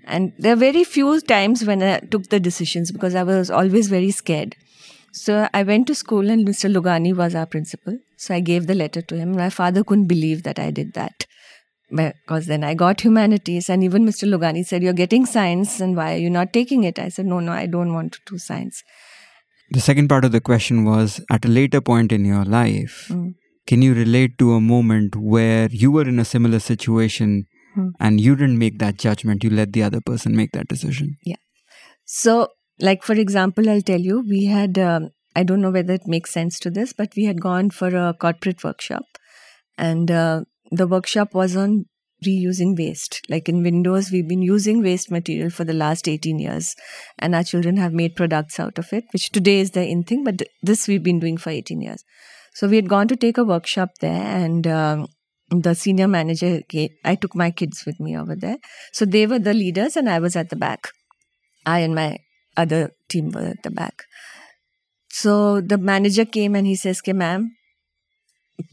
And 0.06 0.34
there 0.38 0.54
are 0.54 0.58
very 0.58 0.84
few 0.84 1.20
times 1.22 1.66
when 1.66 1.82
I 1.82 2.00
took 2.00 2.30
the 2.30 2.40
decisions 2.40 2.92
because 2.92 3.16
I 3.16 3.24
was 3.24 3.50
always 3.50 3.88
very 3.88 4.12
scared. 4.12 4.56
So 5.12 5.48
I 5.54 5.64
went 5.64 5.88
to 5.88 5.96
school 5.96 6.30
and 6.30 6.48
Mr. 6.48 6.72
Lugani 6.72 7.16
was 7.16 7.36
our 7.36 7.46
principal. 7.46 7.98
So 8.18 8.36
I 8.36 8.40
gave 8.40 8.68
the 8.68 8.76
letter 8.76 9.02
to 9.02 9.16
him. 9.16 9.32
My 9.32 9.50
father 9.50 9.84
couldn't 9.84 10.08
believe 10.08 10.44
that 10.44 10.60
I 10.60 10.72
did 10.72 10.94
that. 10.94 11.26
Because 11.90 12.48
then 12.48 12.64
I 12.64 12.74
got 12.74 13.02
humanities, 13.02 13.70
and 13.70 13.84
even 13.84 14.06
Mr. 14.06 14.28
Lugani 14.28 14.66
said, 14.66 14.82
You're 14.82 14.94
getting 14.94 15.26
science, 15.26 15.80
and 15.80 15.96
why 15.96 16.16
are 16.16 16.18
you 16.18 16.32
not 16.32 16.52
taking 16.52 16.84
it? 16.84 16.98
I 16.98 17.10
said, 17.10 17.28
No, 17.28 17.40
no, 17.40 17.52
I 17.52 17.68
don't 17.68 17.94
want 17.94 18.14
to 18.14 18.20
do 18.26 18.40
science. 18.40 18.84
The 19.70 19.80
second 19.80 20.08
part 20.10 20.26
of 20.26 20.32
the 20.32 20.42
question 20.42 20.84
was 20.84 21.22
at 21.30 21.46
a 21.46 21.48
later 21.48 21.82
point 21.82 22.12
in 22.12 22.26
your 22.26 22.44
life, 22.44 23.08
mm. 23.10 23.36
can 23.68 23.84
you 23.84 23.94
relate 23.94 24.38
to 24.40 24.54
a 24.54 24.62
moment 24.62 25.16
where 25.16 25.70
you 25.72 25.92
were 25.92 26.08
in 26.08 26.18
a 26.18 26.26
similar 26.26 26.60
situation 26.60 27.46
mm. 27.76 27.92
and 28.00 28.22
you 28.22 28.36
didn't 28.36 28.58
make 28.58 28.80
that 28.80 28.98
judgment? 28.98 29.44
You 29.44 29.50
let 29.50 29.74
the 29.74 29.84
other 29.84 30.02
person 30.02 30.36
make 30.36 30.52
that 30.52 30.68
decision? 30.68 31.18
Yeah. 31.24 31.38
So, 32.06 32.50
like, 32.80 33.04
for 33.04 33.14
example, 33.14 33.70
I'll 33.70 33.82
tell 33.82 34.00
you, 34.00 34.24
we 34.28 34.46
had, 34.46 34.78
um, 34.78 35.10
I 35.36 35.44
don't 35.44 35.62
know 35.62 35.72
whether 35.72 35.94
it 35.94 36.08
makes 36.08 36.32
sense 36.32 36.60
to 36.60 36.70
this, 36.70 36.94
but 36.94 37.14
we 37.16 37.26
had 37.26 37.42
gone 37.42 37.70
for 37.70 37.96
a 37.96 38.14
corporate 38.14 38.64
workshop. 38.64 39.04
And 39.78 40.10
uh, 40.12 40.42
the 40.72 40.88
workshop 40.88 41.34
was 41.34 41.56
on 41.56 41.86
reusing 42.26 42.78
waste. 42.78 43.22
Like 43.30 43.50
in 43.50 43.64
Windows, 43.64 44.12
we've 44.12 44.28
been 44.28 44.42
using 44.42 44.82
waste 44.82 45.12
material 45.12 45.50
for 45.50 45.64
the 45.64 45.74
last 45.74 46.08
18 46.08 46.40
years, 46.40 46.76
and 47.20 47.36
our 47.36 47.44
children 47.44 47.78
have 47.78 47.94
made 47.94 48.16
products 48.16 48.60
out 48.60 48.78
of 48.78 48.92
it, 48.94 49.06
which 49.12 49.32
today 49.32 49.60
is 49.60 49.72
the 49.72 49.86
in 49.86 50.04
thing, 50.04 50.24
but 50.24 50.44
this 50.62 50.88
we've 50.88 51.04
been 51.04 51.20
doing 51.20 51.38
for 51.38 51.50
18 51.50 51.82
years. 51.82 52.04
So 52.54 52.68
we 52.68 52.78
had 52.78 52.90
gone 52.90 53.08
to 53.10 53.16
take 53.16 53.38
a 53.38 53.44
workshop 53.44 53.90
there, 54.00 54.24
and 54.24 54.66
um, 54.68 55.08
the 55.50 55.76
senior 55.76 56.08
manager, 56.08 56.62
I 57.04 57.16
took 57.16 57.36
my 57.36 57.52
kids 57.52 57.86
with 57.86 58.00
me 58.00 58.18
over 58.18 58.36
there. 58.36 58.58
So 58.92 59.06
they 59.06 59.28
were 59.28 59.40
the 59.40 59.54
leaders, 59.54 59.96
and 59.96 60.10
I 60.10 60.20
was 60.20 60.36
at 60.36 60.50
the 60.50 60.56
back. 60.56 60.90
I 61.66 61.80
and 61.80 61.96
my 61.96 62.18
other 62.58 62.92
team 63.10 63.32
were 63.32 63.48
at 63.48 63.64
the 63.64 63.72
back. 63.72 64.04
So 65.10 65.62
the 65.62 65.78
manager 65.78 66.26
came 66.26 66.56
and 66.56 66.68
he 66.68 66.76
says, 66.76 67.00
"Okay, 67.02 67.14
ma'am, 67.14 67.52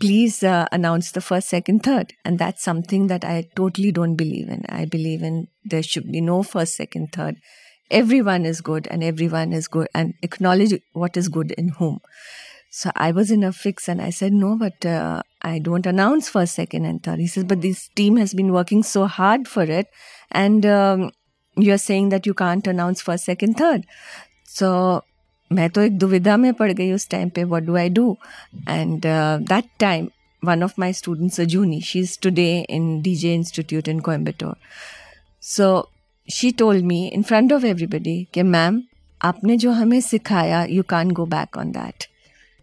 please 0.01 0.43
uh, 0.43 0.67
announce 0.73 1.13
the 1.13 1.21
first, 1.21 1.49
second, 1.49 1.83
third. 1.83 2.13
And 2.25 2.39
that's 2.39 2.63
something 2.63 3.07
that 3.09 3.25
I 3.25 3.49
totally 3.57 3.93
don't 3.93 4.17
believe 4.17 4.49
in. 4.49 4.65
I 4.69 4.85
believe 4.85 5.23
in 5.23 5.49
there 5.65 5.83
should 5.83 6.11
be 6.11 6.21
no 6.21 6.43
first, 6.43 6.75
second, 6.75 7.13
third. 7.13 7.37
Everyone 7.91 8.47
is 8.47 8.61
good 8.61 8.89
and 8.91 9.05
everyone 9.05 9.53
is 9.53 9.69
good 9.69 9.89
and 9.95 10.15
acknowledge 10.23 10.73
what 10.93 11.17
is 11.17 11.29
good 11.29 11.51
in 11.53 11.69
whom. 11.69 12.01
So 12.71 12.91
I 12.97 13.13
was 13.13 13.31
in 13.31 13.45
a 13.45 13.53
fix 13.53 13.87
and 13.89 14.01
I 14.01 14.11
said, 14.11 14.33
no, 14.33 14.57
but 14.57 14.87
uh, 14.87 15.23
I 15.42 15.60
don't 15.60 15.86
announce 15.86 16.30
first, 16.30 16.56
second, 16.56 16.86
and 16.86 17.02
third. 17.02 17.20
He 17.20 17.28
says, 17.28 17.44
but 17.44 17.62
this 17.62 17.88
team 17.90 18.18
has 18.18 18.34
been 18.34 18.52
working 18.52 18.84
so 18.84 19.06
hard 19.06 19.48
for 19.48 19.64
it. 19.64 19.88
And 20.32 20.66
um, 20.66 21.12
you're 21.56 21.78
saying 21.78 22.10
that 22.10 22.26
you 22.26 22.34
can't 22.34 22.66
announce 22.68 23.02
first, 23.02 23.26
second, 23.26 23.58
third. 23.58 23.86
So 24.46 25.04
मैं 25.52 25.70
तो 25.70 25.82
एक 25.82 25.98
दुविधा 25.98 26.36
में 26.38 26.54
पड़ 26.54 26.72
गई 26.72 26.92
उस 26.92 27.08
time 27.10 27.30
पे 27.36 27.44
what 27.44 27.64
do 27.64 27.76
I 27.78 27.90
do 27.90 28.18
and 28.70 29.06
that 29.06 29.66
time 29.80 30.10
one 30.42 30.64
of 30.64 30.78
my 30.78 30.92
students, 30.92 31.40
Ajuni, 31.40 31.84
she's 31.84 32.16
today 32.16 32.66
in 32.70 33.02
DJ 33.02 33.34
Institute 33.34 33.88
in 33.88 34.02
Coimbatore. 34.02 34.58
So 35.40 35.90
she 36.28 36.52
told 36.52 36.84
me 36.84 37.12
in 37.12 37.24
front 37.24 37.52
of 37.52 37.66
everybody 37.66 38.18
कि 38.34 38.44
मैम 38.44 38.82
आपने 39.26 39.58
जो 39.58 39.72
हमें 39.72 40.00
सिखाया 40.02 40.66
you 40.70 40.84
can't 40.84 41.14
go 41.14 41.26
back 41.26 41.58
on 41.58 41.72
that. 41.72 42.08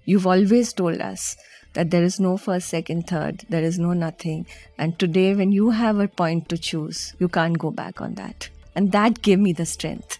You've 0.07 0.27
always 0.27 0.73
told 0.73 1.01
us 1.01 1.37
that 1.74 1.92
there 1.92 2.04
is 2.04 2.20
no 2.20 2.38
first, 2.38 2.70
second, 2.70 3.08
third, 3.08 3.46
there 3.50 3.64
is 3.64 3.78
no 3.78 3.94
nothing. 3.94 4.46
And 4.78 4.98
today, 4.98 5.36
when 5.36 5.52
you 5.52 5.70
have 5.70 6.00
a 6.00 6.08
point 6.08 6.50
to 6.50 6.58
choose, 6.58 7.14
you 7.20 7.28
can't 7.28 7.58
go 7.58 7.72
back 7.72 8.02
on 8.02 8.16
that. 8.16 8.50
And 8.76 8.92
that 8.92 9.22
gave 9.22 9.40
me 9.40 9.54
the 9.54 9.66
strength. 9.66 10.20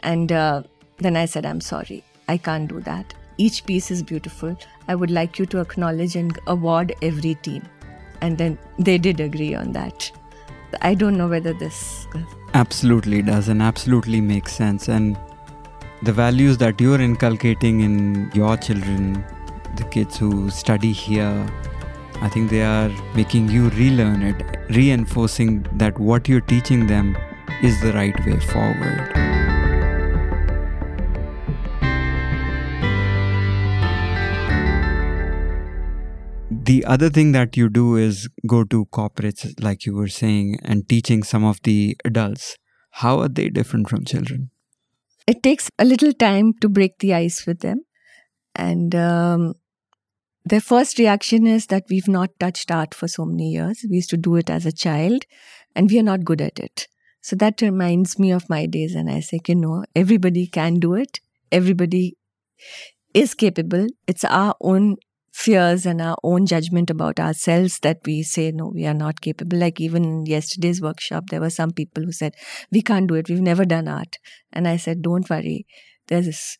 And 0.00 0.32
uh, 0.32 0.62
then 0.98 1.16
I 1.16 1.26
said, 1.26 1.44
I'm 1.44 1.60
sorry, 1.60 2.04
I 2.28 2.36
can't 2.36 2.68
do 2.68 2.80
that. 2.80 3.14
Each 3.36 3.64
piece 3.64 3.90
is 3.90 4.02
beautiful. 4.02 4.56
I 4.88 4.94
would 4.94 5.10
like 5.10 5.38
you 5.38 5.46
to 5.46 5.60
acknowledge 5.60 6.16
and 6.16 6.38
award 6.46 6.94
every 7.02 7.34
team. 7.36 7.62
And 8.20 8.36
then 8.36 8.58
they 8.78 8.98
did 8.98 9.20
agree 9.20 9.54
on 9.54 9.72
that. 9.72 10.10
I 10.82 10.94
don't 10.94 11.16
know 11.16 11.28
whether 11.28 11.52
this 11.52 12.06
absolutely 12.54 13.22
does 13.22 13.48
and 13.48 13.62
absolutely 13.62 14.20
makes 14.20 14.52
sense. 14.52 14.88
And 14.88 15.18
the 16.02 16.12
values 16.12 16.58
that 16.58 16.80
you're 16.80 17.00
inculcating 17.00 17.80
in 17.80 18.30
your 18.34 18.56
children, 18.56 19.24
the 19.78 19.84
kids 19.84 20.18
who 20.18 20.50
study 20.50 20.92
here, 20.92 21.46
I 22.20 22.28
think 22.28 22.50
they 22.50 22.62
are 22.62 22.90
making 23.14 23.48
you 23.48 23.70
relearn 23.70 24.22
it, 24.22 24.44
reinforcing 24.70 25.66
that 25.74 25.98
what 25.98 26.28
you're 26.28 26.40
teaching 26.42 26.86
them 26.86 27.16
is 27.62 27.80
the 27.80 27.92
right 27.92 28.26
way 28.26 28.38
forward. 28.40 29.28
the 36.68 36.84
other 36.84 37.08
thing 37.08 37.32
that 37.32 37.56
you 37.56 37.66
do 37.70 37.96
is 37.96 38.28
go 38.46 38.62
to 38.62 38.84
corporates 38.96 39.54
like 39.58 39.86
you 39.86 39.94
were 39.94 40.08
saying 40.08 40.58
and 40.62 40.86
teaching 40.86 41.22
some 41.22 41.42
of 41.42 41.62
the 41.62 41.96
adults. 42.04 42.58
How 43.02 43.20
are 43.20 43.28
they 43.28 43.48
different 43.48 43.88
from 43.88 44.04
children? 44.04 44.50
It 45.26 45.42
takes 45.42 45.70
a 45.78 45.86
little 45.86 46.12
time 46.12 46.52
to 46.60 46.68
break 46.68 46.98
the 46.98 47.14
ice 47.14 47.46
with 47.46 47.60
them. 47.60 47.80
And 48.54 48.94
um, 48.94 49.54
their 50.48 50.60
first 50.60 50.98
reaction 50.98 51.46
is 51.46 51.66
that 51.66 51.84
we've 51.90 52.08
not 52.08 52.30
touched 52.38 52.70
art 52.70 52.94
for 52.94 53.08
so 53.08 53.24
many 53.24 53.50
years 53.50 53.84
we 53.88 53.96
used 53.96 54.10
to 54.10 54.16
do 54.16 54.36
it 54.36 54.50
as 54.50 54.66
a 54.66 54.72
child 54.72 55.24
and 55.74 55.90
we 55.90 55.98
are 55.98 56.08
not 56.10 56.24
good 56.24 56.40
at 56.40 56.58
it 56.58 56.86
so 57.20 57.36
that 57.36 57.60
reminds 57.62 58.18
me 58.18 58.30
of 58.30 58.48
my 58.48 58.66
days 58.66 58.94
and 58.94 59.10
i 59.10 59.20
say 59.20 59.40
you 59.46 59.54
know 59.54 59.84
everybody 59.94 60.46
can 60.46 60.78
do 60.78 60.94
it 60.94 61.20
everybody 61.50 62.16
is 63.14 63.34
capable 63.34 63.86
it's 64.06 64.24
our 64.24 64.54
own 64.60 64.96
fears 65.38 65.86
and 65.86 66.02
our 66.02 66.16
own 66.24 66.46
judgment 66.46 66.90
about 66.90 67.20
ourselves 67.20 67.78
that 67.80 67.98
we 68.04 68.22
say, 68.24 68.50
no, 68.50 68.72
we 68.74 68.86
are 68.86 68.94
not 68.94 69.20
capable. 69.20 69.56
Like 69.58 69.80
even 69.80 70.26
yesterday's 70.26 70.82
workshop, 70.82 71.24
there 71.30 71.40
were 71.40 71.50
some 71.50 71.70
people 71.70 72.02
who 72.02 72.10
said, 72.10 72.34
we 72.72 72.82
can't 72.82 73.06
do 73.06 73.14
it. 73.14 73.28
We've 73.28 73.40
never 73.40 73.64
done 73.64 73.86
art. 73.86 74.18
And 74.52 74.66
I 74.66 74.76
said, 74.76 75.02
don't 75.02 75.30
worry. 75.30 75.64
There's 76.08 76.58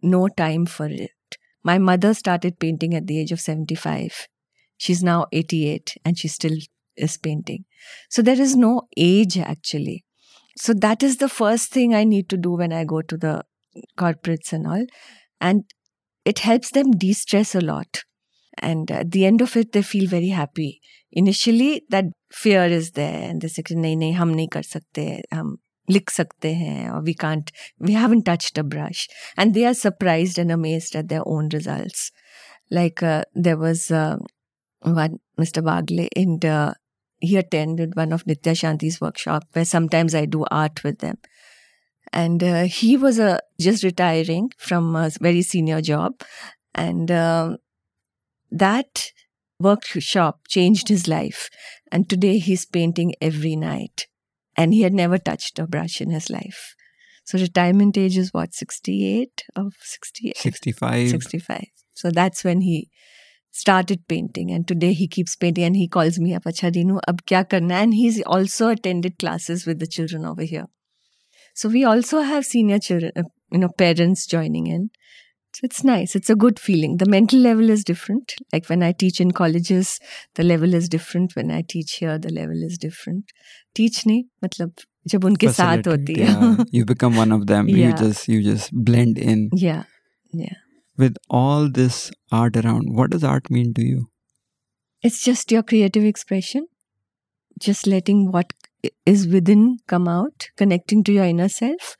no 0.00 0.28
time 0.28 0.66
for 0.66 0.86
it. 0.86 1.10
My 1.62 1.78
mother 1.78 2.14
started 2.14 2.58
painting 2.58 2.94
at 2.94 3.06
the 3.06 3.20
age 3.20 3.32
of 3.32 3.40
75. 3.40 4.28
She's 4.76 5.02
now 5.02 5.26
88 5.32 5.96
and 6.04 6.18
she 6.18 6.28
still 6.28 6.56
is 6.96 7.16
painting. 7.16 7.64
So 8.08 8.22
there 8.22 8.40
is 8.40 8.56
no 8.56 8.82
age 8.96 9.38
actually. 9.38 10.04
So 10.56 10.74
that 10.74 11.02
is 11.02 11.18
the 11.18 11.28
first 11.28 11.70
thing 11.70 11.94
I 11.94 12.04
need 12.04 12.28
to 12.30 12.36
do 12.36 12.52
when 12.52 12.72
I 12.72 12.84
go 12.84 13.02
to 13.02 13.16
the 13.16 13.44
corporates 13.96 14.52
and 14.52 14.66
all. 14.66 14.86
And 15.40 15.64
it 16.24 16.40
helps 16.40 16.70
them 16.70 16.90
de 16.92 17.12
stress 17.12 17.54
a 17.54 17.60
lot 17.60 18.04
and 18.58 18.90
at 18.90 19.10
the 19.10 19.24
end 19.24 19.40
of 19.40 19.56
it 19.56 19.72
they 19.72 19.82
feel 19.82 20.08
very 20.08 20.28
happy 20.28 20.80
initially 21.12 21.82
that 21.88 22.04
fear 22.32 22.64
is 22.64 22.92
there 22.92 23.28
and 23.28 23.40
they 23.40 23.48
say 23.48 23.62
nahi 23.62 23.96
nahi 24.02 24.14
hum 24.16 24.34
nahi 24.34 24.50
kar 24.56 24.62
sakte 24.62 25.04
hum 25.32 25.56
लिख 25.89 26.09
सकते 26.09 26.53
हैं 26.55 26.89
or 26.91 27.01
we 27.07 27.13
can't 27.13 27.51
we 27.79 27.93
haven't 27.93 28.25
touched 28.29 28.57
a 28.57 28.63
brush 28.63 29.07
and 29.37 29.53
they 29.53 29.65
are 29.65 29.73
surprised 29.73 30.39
and 30.43 30.51
amazed 30.51 30.95
at 30.95 31.09
their 31.09 31.27
own 31.27 31.49
results 31.49 32.11
like 32.71 33.03
uh, 33.03 33.23
there 33.35 33.57
was 33.57 33.91
uh, 33.91 34.17
one 34.81 35.19
mr 35.39 35.63
bagle 35.67 36.07
and 36.15 36.45
uh, 36.45 36.73
he 37.19 37.37
attended 37.37 37.95
one 37.95 38.11
of 38.17 38.25
nitya 38.31 38.55
shanti's 38.61 38.99
workshop 38.99 39.45
where 39.53 39.69
sometimes 39.73 40.15
i 40.15 40.25
do 40.25 40.43
art 40.49 40.83
with 40.83 40.99
them 40.99 41.17
and 42.11 42.43
uh, 42.43 42.63
he 42.63 42.97
was 42.97 43.19
uh, 43.19 43.37
just 43.59 43.83
retiring 43.83 44.49
from 44.57 44.95
a 44.95 45.11
very 45.21 45.41
senior 45.41 45.81
job 45.81 46.13
and 46.73 47.11
uh, 47.11 47.57
that 48.51 49.11
workshop 49.59 50.47
changed 50.47 50.89
his 50.89 51.07
life. 51.07 51.49
And 51.91 52.09
today 52.09 52.37
he's 52.39 52.65
painting 52.65 53.15
every 53.21 53.55
night. 53.55 54.07
And 54.60 54.74
he 54.74 54.82
had 54.82 54.92
never 54.92 55.18
touched 55.18 55.58
a 55.58 55.66
brush 55.66 56.00
in 56.00 56.10
his 56.10 56.30
life. 56.30 56.74
So 57.24 57.38
retirement 57.38 57.96
age 57.96 58.18
is 58.18 58.32
what, 58.34 58.54
68 58.54 59.44
or 59.56 59.70
68? 59.80 60.36
65. 60.36 61.08
65. 61.10 61.64
So 61.94 62.10
that's 62.10 62.44
when 62.44 62.60
he 62.62 62.90
started 63.50 64.06
painting 64.06 64.50
and 64.50 64.66
today 64.66 64.92
he 64.92 65.08
keeps 65.08 65.34
painting 65.34 65.64
and 65.64 65.76
he 65.76 65.88
calls 65.88 66.18
me 66.18 66.34
up 66.34 66.44
acha 66.44 67.00
ab 67.08 67.24
kya 67.26 67.48
karna 67.48 67.74
and 67.74 67.94
he's 67.94 68.22
also 68.22 68.68
attended 68.68 69.18
classes 69.18 69.66
with 69.66 69.80
the 69.80 69.88
children 69.88 70.24
over 70.24 70.42
here 70.42 70.66
so 71.52 71.68
we 71.68 71.84
also 71.84 72.20
have 72.20 72.44
senior 72.44 72.78
children 72.78 73.10
uh, 73.16 73.24
you 73.50 73.58
know 73.58 73.68
parents 73.68 74.24
joining 74.24 74.68
in 74.68 74.90
so 75.59 75.61
it's 75.67 75.83
nice 75.87 76.15
it's 76.19 76.29
a 76.29 76.35
good 76.43 76.59
feeling 76.59 76.97
the 77.03 77.05
mental 77.13 77.39
level 77.39 77.69
is 77.75 77.83
different 77.89 78.33
like 78.55 78.67
when 78.71 78.83
i 78.87 78.91
teach 79.03 79.19
in 79.25 79.31
colleges 79.39 79.91
the 80.39 80.43
level 80.43 80.73
is 80.79 80.89
different 80.95 81.35
when 81.37 81.51
i 81.57 81.61
teach 81.75 81.93
here 82.03 82.17
the 82.25 82.33
level 82.39 82.63
is 82.69 82.77
different 82.87 83.31
teach 83.81 84.03
nahi 84.11 84.19
matlab 84.47 84.85
जब 85.13 85.25
उनके 85.29 85.47
साथ 85.55 85.87
होती 85.87 86.13
है 86.19 86.27
Yeah, 86.27 86.59
you 86.75 86.85
become 86.91 87.17
one 87.21 87.33
of 87.35 87.41
them. 87.49 87.67
You 87.71 87.81
Yeah. 87.81 87.97
just 88.03 88.29
you 88.33 88.37
just 88.45 88.71
blend 88.87 89.19
in. 89.33 89.41
yeah 89.63 89.83
yeah 90.43 90.61
With 91.03 91.17
all 91.39 91.67
this 91.77 91.97
art 92.37 92.57
around, 92.61 92.89
what 92.99 93.11
does 93.15 93.25
art 93.33 93.49
mean 93.57 93.73
to 93.79 93.85
you? 93.89 93.99
it's 95.09 95.19
just 95.25 95.51
your 95.55 95.61
creative 95.71 96.05
expression 96.11 96.65
just 97.65 97.87
letting 97.93 98.23
what 98.35 98.53
is 99.13 99.27
within 99.35 99.65
come 99.93 100.07
out 100.13 100.47
connecting 100.63 101.03
to 101.09 101.15
your 101.17 101.27
inner 101.33 101.49
self 101.57 101.91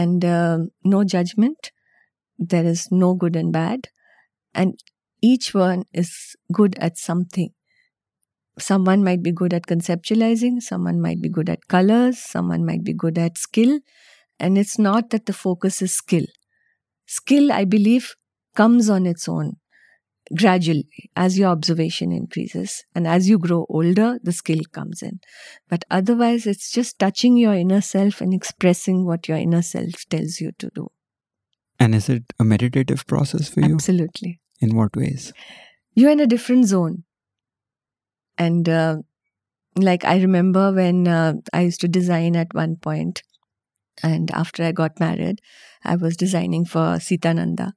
and 0.00 0.26
um 0.32 0.66
no 0.96 1.00
judgment 1.14 1.70
there 2.41 2.65
is 2.65 2.91
no 2.91 3.15
good 3.15 3.37
and 3.37 3.53
bad. 3.53 3.89
And 4.53 4.79
each 5.21 5.53
one 5.53 5.85
is 5.93 6.35
good 6.53 6.77
at 6.79 6.97
something. 6.97 7.51
Someone 8.59 9.03
might 9.03 9.23
be 9.23 9.31
good 9.31 9.53
at 9.53 9.63
conceptualizing 9.63 10.61
someone 10.61 11.01
might 11.01 11.21
be 11.21 11.29
good 11.29 11.49
at 11.49 11.67
colors 11.67 12.17
someone 12.19 12.65
might 12.65 12.83
be 12.83 12.93
good 12.93 13.17
at 13.17 13.37
skill. 13.37 13.79
And 14.39 14.57
it's 14.57 14.79
not 14.79 15.09
that 15.11 15.25
the 15.27 15.33
focus 15.33 15.81
is 15.81 15.93
skill. 15.93 16.25
Skill 17.07 17.51
i 17.51 17.65
believe 17.65 18.15
comes 18.55 18.89
on 18.89 19.05
its 19.07 19.27
own 19.29 19.57
gradually. 20.37 20.87
As 21.15 21.39
your 21.39 21.49
observation 21.49 22.11
increases 22.13 22.83
and 22.95 23.07
as 23.07 23.29
you 23.29 23.39
grow 23.39 23.65
older 23.69 24.19
the 24.23 24.33
skill 24.33 24.61
comes 24.73 25.03
in. 25.03 25.19
But 25.69 25.85
otherwise 25.91 26.47
it's 26.47 26.71
just 26.71 26.99
touching 26.99 27.37
your 27.37 27.53
inner 27.55 27.81
self 27.81 28.21
and 28.21 28.33
expressing 28.33 29.05
what 29.05 29.27
your 29.29 29.37
inner 29.37 29.63
self 29.63 30.05
tells 30.09 30.41
you 30.41 30.51
to 30.59 30.71
do 30.75 30.89
And 31.81 31.95
is 31.95 32.09
it 32.09 32.23
a 32.39 32.43
meditative 32.43 33.05
process 33.07 33.49
for 33.49 33.61
you? 33.61 33.73
absolutely. 33.73 34.39
In 34.59 34.75
what 34.75 34.95
ways? 34.95 35.33
you're 35.93 36.11
in 36.11 36.19
a 36.19 36.27
different 36.27 36.67
zone. 36.67 37.03
And 38.37 38.69
uh, 38.69 38.97
like 39.75 40.03
i 40.03 40.17
remember 40.19 40.71
when 40.73 41.07
uh, 41.07 41.33
i 41.53 41.61
used 41.61 41.81
to 41.81 41.87
design 41.87 42.35
at 42.35 42.53
one 42.53 42.75
point 42.75 43.23
and 44.03 44.31
after 44.31 44.63
i 44.63 44.71
got 44.71 44.99
married 44.99 45.39
i 45.85 45.95
was 45.95 46.17
designing 46.17 46.65
for 46.65 46.97
sitananda. 46.97 47.71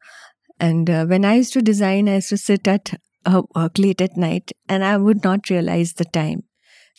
And 0.58 0.90
uh, 0.90 1.04
when 1.06 1.24
i 1.24 1.34
used 1.36 1.52
to 1.52 1.62
design 1.62 2.08
i 2.08 2.16
used 2.16 2.30
to 2.30 2.36
sit 2.36 2.66
at 2.66 2.94
her 3.26 3.42
work 3.54 3.78
late 3.78 4.00
at 4.00 4.16
night 4.16 4.52
and 4.68 4.84
i 4.84 4.96
would 4.96 5.22
not 5.24 5.50
realize 5.50 5.94
the 5.94 6.04
time. 6.04 6.44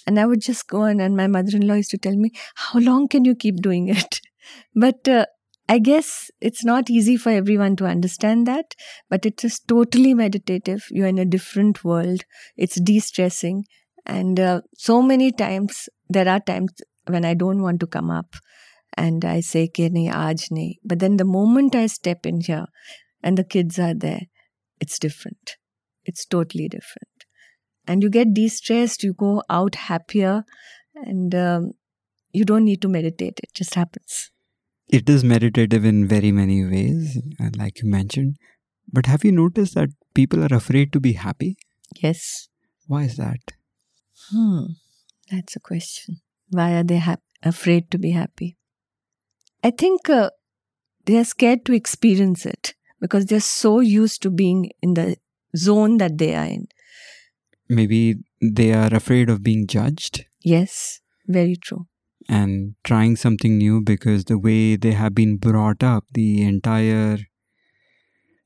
And 0.08 0.20
i 0.20 0.26
would 0.26 0.42
just 0.42 0.68
go 0.68 0.84
on 0.84 1.00
and 1.00 1.18
my 1.18 1.28
mother-in-law 1.28 1.76
used 1.76 1.92
to 1.92 1.98
tell 1.98 2.16
me 2.16 2.32
how 2.56 2.80
long 2.80 3.08
can 3.08 3.26
you 3.26 3.36
keep 3.36 3.58
doing 3.58 3.90
it? 3.90 4.22
But 4.76 5.08
uh, 5.08 5.26
i 5.68 5.80
guess 5.80 6.30
it's 6.42 6.64
not 6.64 6.90
easy 6.90 7.18
for 7.18 7.32
everyone 7.32 7.76
to 7.76 7.86
understand 7.86 8.46
that 8.46 8.76
but 9.10 9.26
it 9.26 9.44
is 9.44 9.56
just 9.56 9.68
totally 9.68 10.14
meditative. 10.14 10.86
You're 10.90 11.08
in 11.08 11.20
a 11.20 11.26
different 11.26 11.84
world. 11.84 12.24
It's 12.58 12.80
de 12.80 13.00
stressing. 13.00 13.66
And 14.06 14.40
uh, 14.40 14.62
so 14.76 15.02
many 15.02 15.32
times, 15.32 15.90
there 16.10 16.28
are 16.28 16.40
times 16.40 16.74
when 17.08 17.26
I 17.26 17.34
don't 17.34 17.62
want 17.62 17.80
to 17.80 17.88
come 17.88 18.12
up 18.12 18.36
and 18.98 19.26
I 19.26 19.42
say, 19.42 19.68
Ke 19.68 19.90
nahi, 19.96 20.12
aaj. 20.12 20.76
But 20.84 21.00
then 21.00 21.18
the 21.18 21.26
moment 21.26 21.76
I 21.76 21.88
step 21.88 22.26
in 22.26 22.42
here 22.42 22.66
and 23.24 23.38
the 23.38 23.44
kids 23.44 23.80
are 23.80 23.94
there, 23.94 24.22
it's 24.80 25.00
different. 25.00 25.56
It's 26.04 26.26
totally 26.26 26.68
different. 26.68 27.26
And 27.88 28.04
you 28.04 28.10
get 28.10 28.34
de 28.34 28.48
stressed, 28.48 29.04
you 29.04 29.14
go 29.14 29.44
out 29.50 29.76
happier, 29.76 30.44
and 30.96 31.34
um, 31.36 31.72
you 32.32 32.46
don't 32.46 32.66
need 32.66 32.82
to 32.82 32.88
meditate. 32.88 33.40
It 33.44 33.54
just 33.54 33.76
happens. 33.76 34.32
It 34.88 35.10
is 35.10 35.24
meditative 35.24 35.84
in 35.84 36.08
very 36.08 36.32
many 36.32 36.64
ways, 36.64 37.18
uh, 37.40 37.50
like 37.58 37.82
you 37.82 37.90
mentioned. 37.90 38.38
But 38.92 39.08
have 39.08 39.26
you 39.26 39.32
noticed 39.32 39.76
that 39.76 39.90
people 40.14 40.44
are 40.44 40.56
afraid 40.56 40.94
to 40.94 41.00
be 41.00 41.14
happy? 41.14 41.58
Yes. 42.02 42.50
Why 42.88 43.04
is 43.04 43.18
that? 43.18 43.54
Hmm, 44.32 44.66
that's 45.32 45.56
a 45.56 45.60
question. 45.60 46.22
Why 46.50 46.74
are 46.74 46.84
they 46.84 46.98
hap- 46.98 47.24
afraid 47.42 47.90
to 47.92 47.98
be 47.98 48.12
happy? 48.12 48.58
I 49.64 49.72
think 49.72 50.10
uh, 50.10 50.30
they 51.06 51.18
are 51.18 51.24
scared 51.24 51.66
to 51.66 51.74
experience 51.74 52.46
it 52.46 52.76
because 53.02 53.26
they're 53.26 53.40
so 53.40 53.80
used 53.80 54.22
to 54.22 54.30
being 54.30 54.70
in 54.82 54.94
the 54.94 55.18
zone 55.58 55.98
that 55.98 56.18
they 56.20 56.36
are 56.36 56.46
in. 56.46 56.68
Maybe 57.68 58.16
they 58.42 58.74
are 58.74 58.94
afraid 58.94 59.30
of 59.30 59.42
being 59.42 59.66
judged 59.66 60.26
Yes, 60.46 61.02
very 61.26 61.56
true. 61.56 61.88
And 62.28 62.76
trying 62.84 63.16
something 63.16 63.58
new 63.58 63.82
because 63.82 64.26
the 64.26 64.38
way 64.38 64.76
they 64.76 64.92
have 64.92 65.14
been 65.14 65.38
brought 65.38 65.84
up, 65.84 66.06
the 66.12 66.44
entire 66.44 67.20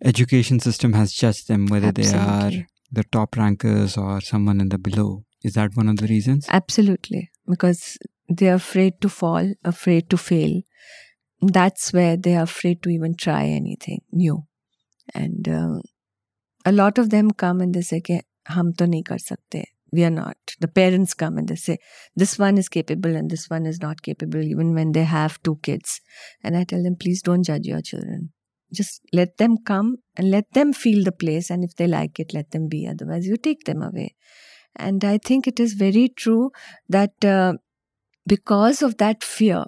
education 0.04 0.60
system 0.60 0.94
has 0.94 1.14
judged 1.14 1.48
them, 1.48 1.68
whether 1.68 1.92
they 1.92 2.10
are 2.14 2.52
the 2.92 3.04
top 3.04 3.38
rankers 3.38 3.98
or 3.98 4.22
someone 4.22 4.60
in 4.62 4.70
the 4.70 4.78
below. 4.78 5.24
Is 5.44 5.54
that 5.54 5.76
one 5.76 5.88
of 5.88 5.98
the 5.98 6.08
reasons? 6.08 6.48
Absolutely. 6.50 7.30
Because 7.48 7.98
they're 8.28 8.56
afraid 8.56 9.00
to 9.02 9.10
fall, 9.10 9.54
afraid 9.64 10.10
to 10.10 10.18
fail. 10.18 10.62
That's 11.42 11.94
where 11.94 12.18
they're 12.18 12.44
afraid 12.44 12.84
to 12.84 12.90
even 12.90 13.16
try 13.16 13.46
anything 13.46 14.02
new. 14.12 14.44
And 15.14 15.48
um, 15.48 15.82
a 16.66 16.72
lot 16.72 16.98
of 16.98 17.10
them 17.10 17.32
come 17.32 17.62
and 17.62 17.74
they 17.74 17.82
say, 17.82 18.02
"Ke, 18.02 18.26
hum 18.48 18.74
to 18.74 18.86
nahi 18.86 19.06
kar 19.06 19.18
sakte. 19.18 19.64
We 19.92 20.04
are 20.04 20.12
not. 20.12 20.38
The 20.60 20.68
parents 20.68 21.14
come 21.14 21.38
and 21.38 21.48
they 21.48 21.56
say, 21.56 21.78
this 22.16 22.38
one 22.38 22.58
is 22.58 22.70
capable 22.70 23.16
and 23.16 23.30
this 23.30 23.50
one 23.50 23.66
is 23.66 23.82
not 23.82 24.02
capable, 24.02 24.42
even 24.42 24.74
when 24.74 24.92
they 24.92 25.04
have 25.04 25.42
two 25.42 25.58
kids. 25.64 26.02
And 26.44 26.56
I 26.56 26.64
tell 26.64 26.84
them, 26.84 26.96
please 26.96 27.22
don't 27.22 27.44
judge 27.44 27.66
your 27.66 27.82
children. 27.82 28.32
Just 28.72 29.02
let 29.14 29.38
them 29.38 29.58
come 29.66 29.98
and 30.16 30.30
let 30.30 30.54
them 30.54 30.74
feel 30.74 31.04
the 31.04 31.12
place. 31.12 31.50
And 31.50 31.64
if 31.64 31.76
they 31.76 31.88
like 31.88 32.20
it, 32.20 32.34
let 32.34 32.52
them 32.52 32.68
be. 32.68 32.88
Otherwise, 32.88 33.26
you 33.26 33.36
take 33.38 33.64
them 33.64 33.82
away. 33.82 34.16
And 34.76 35.04
I 35.04 35.18
think 35.18 35.48
it 35.48 35.60
is 35.60 35.74
very 35.74 36.10
true 36.10 36.52
that 36.88 37.26
uh, 37.26 37.54
because 38.28 38.84
of 38.84 38.98
that 38.98 39.24
fear 39.24 39.66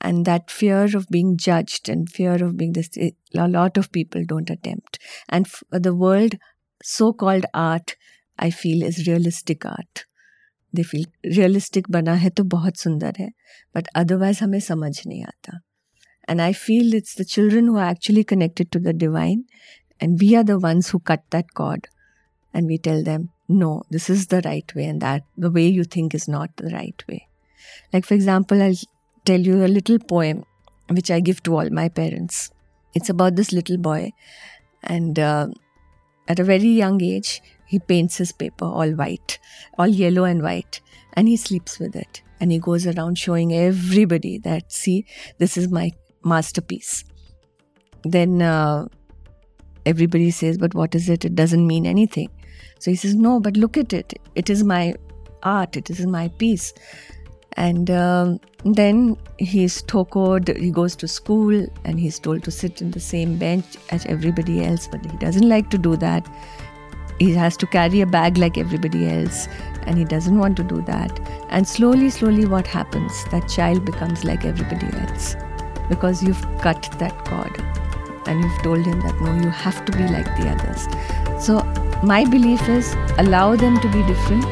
and 0.00 0.24
that 0.26 0.50
fear 0.50 0.84
of 0.96 1.08
being 1.08 1.36
judged 1.36 1.88
and 1.88 2.08
fear 2.08 2.42
of 2.42 2.56
being 2.56 2.72
this, 2.72 2.88
a 2.96 3.48
lot 3.48 3.76
of 3.76 3.90
people 3.90 4.22
don't 4.24 4.48
attempt. 4.48 4.98
And 5.28 5.48
the 5.70 5.94
world, 5.94 6.36
so 6.82 7.12
called 7.12 7.46
art, 7.52 7.96
I 8.39 8.49
feel 8.51 8.83
is 8.83 9.07
realistic 9.07 9.65
art. 9.65 10.05
They 10.73 10.83
feel 10.83 11.05
realistic 11.37 11.89
बना 11.91 12.13
है 12.23 12.29
तो 12.29 12.43
बहुत 12.55 12.77
सुंदर 12.77 13.15
है 13.19 13.29
but 13.75 13.87
otherwise 14.01 14.41
हमें 14.41 14.59
समझ 14.59 14.95
नहीं 15.07 15.23
आता 15.23 15.59
and 16.27 16.41
I 16.41 16.53
feel 16.53 16.93
it's 16.93 17.15
the 17.15 17.25
children 17.25 17.67
who 17.67 17.77
are 17.77 17.89
actually 17.89 18.23
connected 18.23 18.71
to 18.71 18.79
the 18.79 18.93
divine 18.93 19.43
and 19.99 20.19
we 20.19 20.35
are 20.35 20.43
the 20.43 20.59
ones 20.59 20.89
who 20.89 20.99
cut 20.99 21.23
that 21.29 21.53
cord 21.53 21.87
and 22.53 22.67
we 22.67 22.77
tell 22.77 23.03
them 23.03 23.29
no 23.47 23.83
this 23.89 24.09
is 24.09 24.27
the 24.27 24.41
right 24.45 24.73
way 24.75 24.85
and 24.85 25.01
that 25.01 25.23
the 25.37 25.51
way 25.51 25.67
you 25.67 25.83
think 25.83 26.15
is 26.15 26.27
not 26.27 26.55
the 26.57 26.69
right 26.73 27.03
way 27.07 27.27
like 27.93 28.05
for 28.05 28.13
example 28.13 28.61
i'll 28.61 28.83
tell 29.25 29.39
you 29.39 29.63
a 29.65 29.71
little 29.75 29.99
poem 29.99 30.43
which 30.89 31.11
i 31.11 31.19
give 31.19 31.41
to 31.43 31.55
all 31.55 31.69
my 31.69 31.87
parents 31.89 32.51
it's 32.93 33.09
about 33.09 33.35
this 33.35 33.51
little 33.51 33.77
boy 33.77 34.11
and 34.83 35.19
uh, 35.19 35.47
at 36.27 36.39
a 36.39 36.43
very 36.43 36.73
young 36.83 37.01
age 37.03 37.41
he 37.70 37.78
paints 37.78 38.16
his 38.16 38.32
paper 38.32 38.64
all 38.64 38.90
white 39.00 39.38
all 39.78 39.86
yellow 39.86 40.24
and 40.24 40.42
white 40.42 40.80
and 41.14 41.28
he 41.28 41.36
sleeps 41.36 41.78
with 41.78 41.94
it. 41.96 42.22
And 42.40 42.50
he 42.50 42.58
goes 42.58 42.86
around 42.86 43.18
showing 43.18 43.52
everybody 43.54 44.38
that 44.38 44.72
see 44.72 45.04
this 45.38 45.56
is 45.56 45.68
my 45.70 45.92
masterpiece. 46.24 47.04
Then 48.02 48.42
uh, 48.42 48.86
everybody 49.86 50.30
says 50.30 50.58
but 50.58 50.74
what 50.74 50.94
is 50.94 51.08
it? 51.08 51.24
It 51.24 51.34
doesn't 51.34 51.66
mean 51.66 51.86
anything. 51.86 52.30
So 52.80 52.90
he 52.90 52.96
says 52.96 53.14
no 53.14 53.38
but 53.38 53.56
look 53.56 53.76
at 53.76 53.92
it. 53.92 54.14
It 54.34 54.50
is 54.50 54.64
my 54.64 54.94
art. 55.42 55.76
It 55.76 55.90
is 55.90 56.04
my 56.06 56.28
piece. 56.28 56.72
And 57.56 57.90
um, 57.90 58.40
then 58.64 59.16
he's 59.38 59.82
tokoed 59.82 60.56
he 60.56 60.70
goes 60.70 60.96
to 60.96 61.08
school 61.08 61.66
and 61.84 62.00
he's 62.00 62.18
told 62.18 62.42
to 62.44 62.50
sit 62.50 62.80
in 62.80 62.90
the 62.90 63.00
same 63.00 63.36
bench 63.38 63.76
as 63.90 64.06
everybody 64.06 64.64
else 64.64 64.88
but 64.88 65.04
he 65.04 65.16
doesn't 65.18 65.48
like 65.48 65.70
to 65.70 65.78
do 65.78 65.96
that 65.96 66.26
he 67.20 67.34
has 67.34 67.56
to 67.58 67.66
carry 67.66 68.00
a 68.00 68.06
bag 68.06 68.38
like 68.38 68.56
everybody 68.56 69.06
else 69.06 69.46
and 69.82 69.98
he 69.98 70.04
doesn't 70.04 70.38
want 70.38 70.56
to 70.56 70.64
do 70.64 70.80
that. 70.82 71.20
And 71.50 71.68
slowly 71.68 72.08
slowly 72.08 72.46
what 72.46 72.66
happens? 72.66 73.24
That 73.30 73.46
child 73.48 73.84
becomes 73.84 74.24
like 74.24 74.44
everybody 74.44 74.86
else 74.98 75.36
because 75.90 76.22
you've 76.22 76.40
cut 76.60 76.90
that 76.98 77.24
cord 77.26 77.62
and 78.26 78.42
you've 78.42 78.62
told 78.62 78.86
him 78.86 79.00
that 79.00 79.20
no 79.20 79.34
you 79.42 79.50
have 79.50 79.84
to 79.84 79.92
be 79.92 80.06
like 80.08 80.34
the 80.36 80.48
others. 80.48 80.88
So, 81.44 81.62
my 82.02 82.24
belief 82.24 82.66
is 82.68 82.94
allow 83.18 83.54
them 83.56 83.78
to 83.80 83.88
be 83.88 84.02
different, 84.06 84.44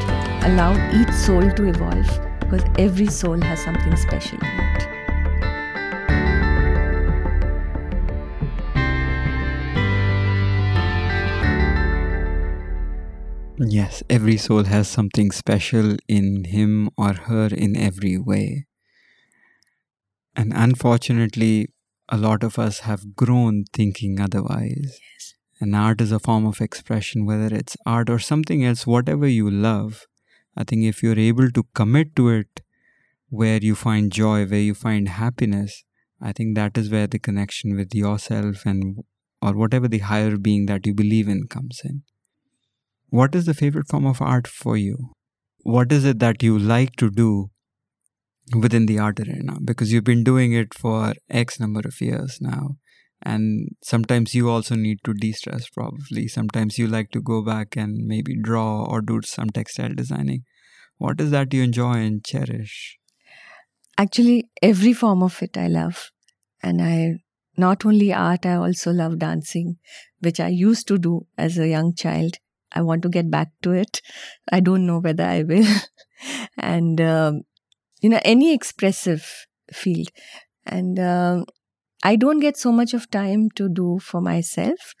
allow 0.43 0.71
each 1.01 1.11
soul 1.11 1.51
to 1.51 1.69
evolve 1.69 2.07
because 2.39 2.63
every 2.77 3.07
soul 3.07 3.41
has 3.41 3.59
something 3.63 3.95
special 3.95 4.37
in 4.39 4.59
it. 4.59 4.98
Yes, 13.59 14.01
every 14.09 14.37
soul 14.37 14.63
has 14.63 14.87
something 14.87 15.31
special 15.31 15.97
in 16.07 16.45
him 16.45 16.89
or 16.97 17.13
her 17.13 17.47
in 17.47 17.75
every 17.75 18.17
way. 18.17 18.65
And 20.35 20.53
unfortunately, 20.55 21.67
a 22.07 22.17
lot 22.17 22.43
of 22.43 22.57
us 22.57 22.79
have 22.79 23.15
grown 23.15 23.65
thinking 23.73 24.19
otherwise. 24.19 24.99
Yes. 25.13 25.35
And 25.59 25.75
art 25.75 25.99
is 26.01 26.11
a 26.11 26.19
form 26.19 26.45
of 26.45 26.61
expression, 26.61 27.25
whether 27.25 27.53
it's 27.53 27.75
art 27.85 28.09
or 28.09 28.17
something 28.19 28.63
else, 28.63 28.87
whatever 28.87 29.27
you 29.27 29.51
love. 29.51 30.07
I 30.55 30.63
think 30.63 30.85
if 30.85 31.03
you're 31.03 31.19
able 31.19 31.51
to 31.51 31.63
commit 31.73 32.15
to 32.15 32.29
it 32.29 32.61
where 33.29 33.59
you 33.59 33.75
find 33.75 34.11
joy, 34.11 34.45
where 34.45 34.59
you 34.59 34.73
find 34.73 35.09
happiness, 35.09 35.83
I 36.21 36.31
think 36.31 36.55
that 36.55 36.77
is 36.77 36.89
where 36.89 37.07
the 37.07 37.19
connection 37.19 37.75
with 37.75 37.93
yourself 37.93 38.65
and 38.65 39.03
or 39.41 39.53
whatever 39.53 39.87
the 39.87 39.99
higher 39.99 40.37
being 40.37 40.65
that 40.67 40.85
you 40.85 40.93
believe 40.93 41.27
in 41.27 41.47
comes 41.47 41.81
in. 41.83 42.03
What 43.09 43.33
is 43.35 43.45
the 43.45 43.53
favorite 43.53 43.87
form 43.87 44.05
of 44.05 44.21
art 44.21 44.47
for 44.47 44.77
you? 44.77 45.11
What 45.63 45.91
is 45.91 46.05
it 46.05 46.19
that 46.19 46.43
you 46.43 46.57
like 46.57 46.95
to 46.97 47.09
do 47.09 47.49
within 48.55 48.85
the 48.85 48.99
art 48.99 49.19
arena? 49.19 49.57
Because 49.63 49.91
you've 49.91 50.03
been 50.03 50.23
doing 50.23 50.53
it 50.53 50.73
for 50.73 51.13
X 51.29 51.59
number 51.59 51.81
of 51.85 51.99
years 52.01 52.37
now. 52.39 52.77
And 53.21 53.69
sometimes 53.83 54.33
you 54.33 54.49
also 54.49 54.75
need 54.75 54.99
to 55.03 55.13
de 55.13 55.33
stress, 55.33 55.67
probably. 55.69 56.27
Sometimes 56.27 56.77
you 56.77 56.87
like 56.87 57.09
to 57.11 57.21
go 57.21 57.43
back 57.43 57.75
and 57.75 58.05
maybe 58.05 58.35
draw 58.41 58.85
or 58.85 59.01
do 59.01 59.21
some 59.23 59.49
textile 59.49 59.93
designing. 59.93 60.43
What 60.97 61.19
is 61.19 61.31
that 61.31 61.53
you 61.53 61.63
enjoy 61.63 61.93
and 61.95 62.23
cherish? 62.23 62.97
Actually, 63.97 64.49
every 64.61 64.93
form 64.93 65.21
of 65.23 65.41
it 65.41 65.57
I 65.57 65.67
love. 65.67 66.11
And 66.63 66.81
I 66.81 67.15
not 67.57 67.85
only 67.85 68.13
art, 68.13 68.45
I 68.45 68.53
also 68.53 68.91
love 68.91 69.19
dancing, 69.19 69.77
which 70.19 70.39
I 70.39 70.47
used 70.47 70.87
to 70.87 70.97
do 70.97 71.25
as 71.37 71.57
a 71.57 71.67
young 71.67 71.93
child. 71.93 72.37
I 72.71 72.81
want 72.81 73.01
to 73.03 73.09
get 73.09 73.29
back 73.31 73.49
to 73.63 73.71
it. 73.71 74.01
I 74.51 74.59
don't 74.59 74.85
know 74.85 74.99
whether 74.99 75.23
I 75.23 75.43
will. 75.43 75.67
and, 76.57 76.99
um, 77.01 77.41
you 78.01 78.09
know, 78.09 78.19
any 78.23 78.53
expressive 78.53 79.45
field. 79.71 80.09
And 80.65 80.99
um, 80.99 81.45
I 82.03 82.15
don't 82.15 82.39
get 82.39 82.57
so 82.57 82.71
much 82.71 82.93
of 82.93 83.09
time 83.09 83.49
to 83.55 83.69
do 83.69 83.99
for 83.99 84.21
myself, 84.21 84.93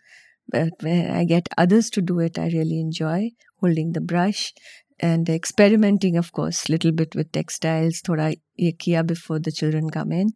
but 0.47 0.73
when 0.81 1.11
I 1.11 1.25
get 1.25 1.47
others 1.57 1.89
to 1.91 2.01
do 2.01 2.19
it, 2.19 2.39
I 2.39 2.47
really 2.47 2.79
enjoy 2.79 3.31
holding 3.59 3.93
the 3.93 4.01
brush 4.01 4.53
and 4.99 5.29
experimenting, 5.29 6.17
of 6.17 6.31
course, 6.33 6.67
a 6.67 6.71
little 6.71 6.91
bit 6.91 7.15
with 7.15 7.31
textiles, 7.31 8.01
thoda 8.01 8.35
ye 8.55 9.01
before 9.03 9.39
the 9.39 9.51
children 9.51 9.89
come 9.89 10.11
in. 10.11 10.31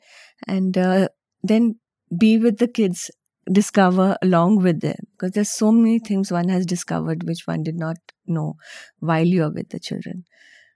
And 0.47 0.77
uh, 0.77 1.09
then 1.41 1.79
be 2.17 2.37
with 2.37 2.59
the 2.59 2.67
kids 2.67 3.11
discover 3.51 4.17
along 4.21 4.63
with 4.63 4.81
them 4.81 4.95
because 5.11 5.31
there's 5.31 5.51
so 5.51 5.71
many 5.71 5.99
things 5.99 6.31
one 6.31 6.49
has 6.49 6.65
discovered 6.65 7.23
which 7.23 7.41
one 7.45 7.63
did 7.63 7.75
not 7.75 7.97
know 8.25 8.55
while 8.99 9.25
you 9.25 9.43
are 9.43 9.51
with 9.51 9.69
the 9.69 9.79
children. 9.79 10.23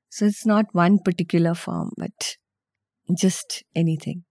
So 0.10 0.26
it's 0.26 0.46
not 0.46 0.66
one 0.74 1.00
particular 1.00 1.54
form 1.54 1.92
but 1.98 2.38
just 3.18 3.64
anything. 3.76 4.24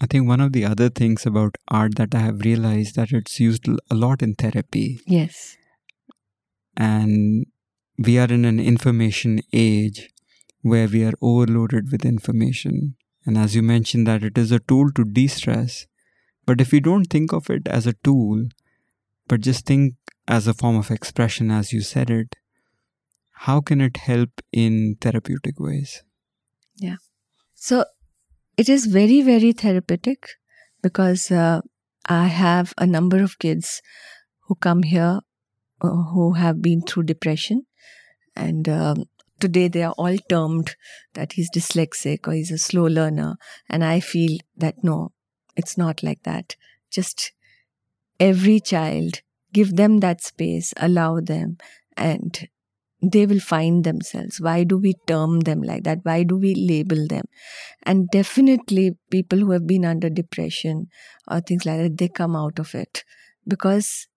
I 0.00 0.06
think 0.06 0.28
one 0.28 0.40
of 0.40 0.52
the 0.52 0.64
other 0.64 0.90
things 0.90 1.24
about 1.24 1.56
art 1.68 1.96
that 1.96 2.14
I 2.14 2.18
have 2.18 2.40
realized 2.40 2.96
that 2.96 3.12
it's 3.12 3.40
used 3.40 3.66
a 3.66 3.94
lot 3.94 4.22
in 4.22 4.34
therapy. 4.34 5.00
Yes. 5.06 5.56
And 6.76 7.46
we 7.98 8.18
are 8.18 8.30
in 8.30 8.44
an 8.44 8.60
information 8.60 9.40
age 9.52 10.10
where 10.60 10.86
we 10.86 11.04
are 11.04 11.14
overloaded 11.22 11.90
with 11.90 12.04
information. 12.04 12.96
And 13.24 13.38
as 13.38 13.56
you 13.56 13.62
mentioned 13.62 14.06
that 14.06 14.22
it 14.22 14.36
is 14.36 14.52
a 14.52 14.60
tool 14.60 14.90
to 14.92 15.04
de-stress 15.04 15.86
but 16.46 16.60
if 16.60 16.72
we 16.72 16.80
don't 16.80 17.06
think 17.06 17.32
of 17.32 17.50
it 17.50 17.66
as 17.66 17.86
a 17.86 17.94
tool, 18.04 18.44
but 19.26 19.40
just 19.40 19.66
think 19.66 19.94
as 20.28 20.46
a 20.46 20.54
form 20.54 20.76
of 20.76 20.90
expression, 20.90 21.50
as 21.50 21.72
you 21.72 21.80
said 21.80 22.10
it, 22.10 22.36
how 23.40 23.60
can 23.60 23.80
it 23.80 23.96
help 23.98 24.30
in 24.52 24.96
therapeutic 25.00 25.60
ways? 25.60 26.02
Yeah. 26.76 26.96
So 27.54 27.84
it 28.56 28.68
is 28.68 28.86
very, 28.86 29.20
very 29.22 29.52
therapeutic 29.52 30.30
because 30.82 31.30
uh, 31.30 31.60
I 32.06 32.26
have 32.28 32.72
a 32.78 32.86
number 32.86 33.22
of 33.22 33.38
kids 33.38 33.82
who 34.46 34.54
come 34.54 34.84
here 34.84 35.20
uh, 35.82 35.88
who 36.12 36.34
have 36.34 36.62
been 36.62 36.82
through 36.82 37.02
depression. 37.04 37.66
And 38.34 38.68
um, 38.68 39.04
today 39.40 39.68
they 39.68 39.82
are 39.82 39.94
all 39.98 40.16
termed 40.28 40.76
that 41.14 41.32
he's 41.32 41.50
dyslexic 41.50 42.26
or 42.26 42.32
he's 42.32 42.50
a 42.50 42.58
slow 42.58 42.84
learner. 42.84 43.36
And 43.68 43.84
I 43.84 44.00
feel 44.00 44.38
that 44.56 44.76
no, 44.82 45.12
it's 45.56 45.78
not 45.78 46.02
like 46.02 46.22
that. 46.24 46.56
Just 46.90 47.32
every 48.20 48.60
child, 48.60 49.22
give 49.52 49.76
them 49.76 50.00
that 50.00 50.22
space, 50.22 50.72
allow 50.76 51.20
them, 51.20 51.58
and 51.96 52.48
they 53.02 53.26
will 53.26 53.40
find 53.40 53.84
themselves. 53.84 54.40
Why 54.40 54.64
do 54.64 54.78
we 54.78 54.94
term 55.06 55.40
them 55.40 55.62
like 55.62 55.84
that? 55.84 56.00
Why 56.04 56.22
do 56.24 56.36
we 56.36 56.54
label 56.54 57.06
them? 57.08 57.24
And 57.84 58.08
definitely, 58.10 58.96
people 59.10 59.40
who 59.40 59.52
have 59.52 59.66
been 59.66 59.84
under 59.84 60.10
depression 60.10 60.88
or 61.28 61.40
things 61.40 61.66
like 61.66 61.80
that, 61.80 61.98
they 61.98 62.08
come 62.08 62.36
out 62.36 62.58
of 62.58 62.74
it 62.74 63.04
because 63.48 64.08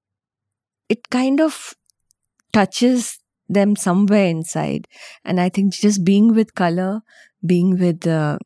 it 0.87 1.09
kind 1.09 1.39
of 1.41 1.73
touches 2.53 3.19
them 3.49 3.75
somewhere 3.75 4.27
inside. 4.27 4.87
And 5.25 5.39
I 5.39 5.49
think 5.49 5.73
just 5.73 6.03
being 6.05 6.33
with 6.33 6.55
color, 6.55 7.01
being 7.45 7.79
with 7.79 8.07
uh, 8.07 8.39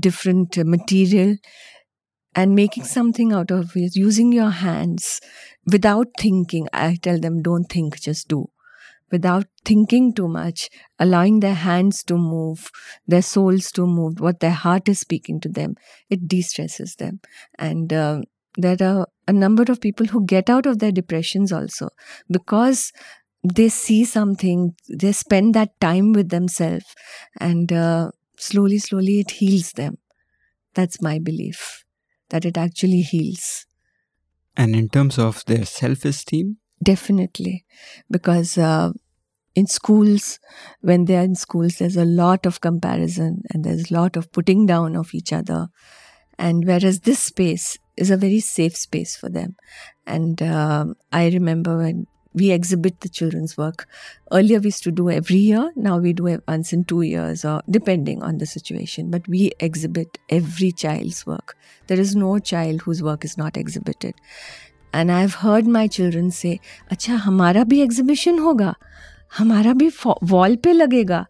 different 0.00 0.56
material, 0.58 1.36
and 2.34 2.54
making 2.54 2.84
something 2.84 3.32
out 3.32 3.50
of 3.50 3.72
it, 3.76 3.96
using 3.96 4.32
your 4.32 4.50
hands 4.50 5.20
without 5.66 6.08
thinking. 6.18 6.68
I 6.72 6.96
tell 7.00 7.18
them, 7.18 7.42
don't 7.42 7.64
think, 7.64 8.00
just 8.00 8.28
do. 8.28 8.50
Without 9.10 9.46
thinking 9.64 10.14
too 10.14 10.28
much, 10.28 10.68
allowing 10.98 11.40
their 11.40 11.54
hands 11.54 12.04
to 12.04 12.16
move, 12.16 12.70
their 13.06 13.22
souls 13.22 13.72
to 13.72 13.84
move, 13.84 14.20
what 14.20 14.38
their 14.38 14.52
heart 14.52 14.88
is 14.88 15.00
speaking 15.00 15.40
to 15.40 15.48
them, 15.48 15.74
it 16.08 16.28
de 16.28 16.42
stresses 16.42 16.94
them. 16.94 17.20
And 17.58 17.92
uh, 17.92 18.20
there 18.56 18.76
are 18.80 19.08
a 19.26 19.32
number 19.32 19.64
of 19.68 19.80
people 19.80 20.06
who 20.06 20.24
get 20.24 20.48
out 20.48 20.66
of 20.66 20.78
their 20.78 20.92
depressions 20.92 21.52
also 21.52 21.88
because 22.30 22.92
they 23.42 23.68
see 23.68 24.04
something, 24.04 24.74
they 24.88 25.12
spend 25.12 25.54
that 25.54 25.80
time 25.80 26.12
with 26.12 26.28
themselves, 26.28 26.94
and 27.40 27.72
uh, 27.72 28.10
slowly, 28.36 28.78
slowly 28.78 29.18
it 29.20 29.32
heals 29.32 29.72
them. 29.72 29.98
That's 30.74 31.02
my 31.02 31.18
belief 31.18 31.84
that 32.30 32.44
it 32.44 32.56
actually 32.56 33.02
heals. 33.02 33.66
And 34.56 34.74
in 34.74 34.88
terms 34.88 35.18
of 35.18 35.44
their 35.46 35.64
self 35.64 36.04
esteem? 36.04 36.58
Definitely. 36.82 37.64
Because 38.10 38.56
uh, 38.58 38.90
in 39.54 39.66
schools, 39.66 40.38
when 40.80 41.04
they 41.04 41.16
are 41.16 41.22
in 41.22 41.34
schools, 41.34 41.76
there's 41.76 41.96
a 41.96 42.04
lot 42.04 42.46
of 42.46 42.60
comparison 42.60 43.42
and 43.50 43.64
there's 43.64 43.90
a 43.90 43.94
lot 43.94 44.16
of 44.16 44.32
putting 44.32 44.66
down 44.66 44.96
of 44.96 45.14
each 45.14 45.32
other. 45.32 45.68
And 46.38 46.64
whereas 46.66 47.00
this 47.00 47.18
space 47.18 47.78
is 47.96 48.10
a 48.10 48.16
very 48.16 48.40
safe 48.40 48.76
space 48.76 49.14
for 49.16 49.28
them. 49.28 49.56
And 50.06 50.42
um, 50.42 50.94
I 51.12 51.28
remember 51.28 51.76
when 51.76 52.06
we 52.32 52.50
exhibit 52.52 53.00
the 53.00 53.08
children's 53.08 53.56
work. 53.56 53.88
Earlier, 54.32 54.60
we 54.60 54.66
used 54.66 54.84
to 54.84 54.92
do 54.92 55.10
every 55.10 55.38
year. 55.38 55.72
Now 55.74 55.98
we 55.98 56.12
do 56.12 56.26
it 56.28 56.42
once 56.46 56.72
in 56.72 56.84
two 56.84 57.02
years, 57.02 57.44
or 57.44 57.62
depending 57.68 58.22
on 58.22 58.38
the 58.38 58.46
situation. 58.46 59.10
But 59.10 59.26
we 59.26 59.52
exhibit 59.58 60.18
every 60.28 60.70
child's 60.72 61.26
work. 61.26 61.56
There 61.88 61.98
is 61.98 62.14
no 62.14 62.38
child 62.38 62.82
whose 62.82 63.02
work 63.02 63.24
is 63.24 63.36
not 63.36 63.56
exhibited. 63.56 64.14
And 64.92 65.10
I've 65.10 65.34
heard 65.34 65.66
my 65.66 65.86
children 65.86 66.30
say, 66.30 66.60
"Acha, 66.90 67.18
hamara 67.26 67.64
bhi 67.64 67.82
exhibition 67.82 68.38
hoga, 68.38 68.74
hamara 69.40 69.74
bhi 69.82 70.30
wall 70.30 70.56
pe 70.56 70.72
lagega." 70.72 71.26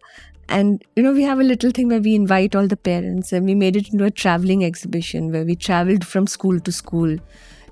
And 0.48 0.84
you 0.96 1.02
know, 1.02 1.12
we 1.12 1.22
have 1.22 1.40
a 1.40 1.44
little 1.44 1.70
thing 1.70 1.88
where 1.88 2.00
we 2.00 2.14
invite 2.14 2.56
all 2.56 2.66
the 2.66 2.76
parents, 2.76 3.32
and 3.32 3.46
we 3.46 3.54
made 3.54 3.76
it 3.76 3.92
into 3.92 4.04
a 4.04 4.10
traveling 4.10 4.64
exhibition 4.64 5.30
where 5.32 5.44
we 5.44 5.54
traveled 5.54 6.04
from 6.04 6.26
school 6.26 6.60
to 6.68 6.72
school 6.72 7.18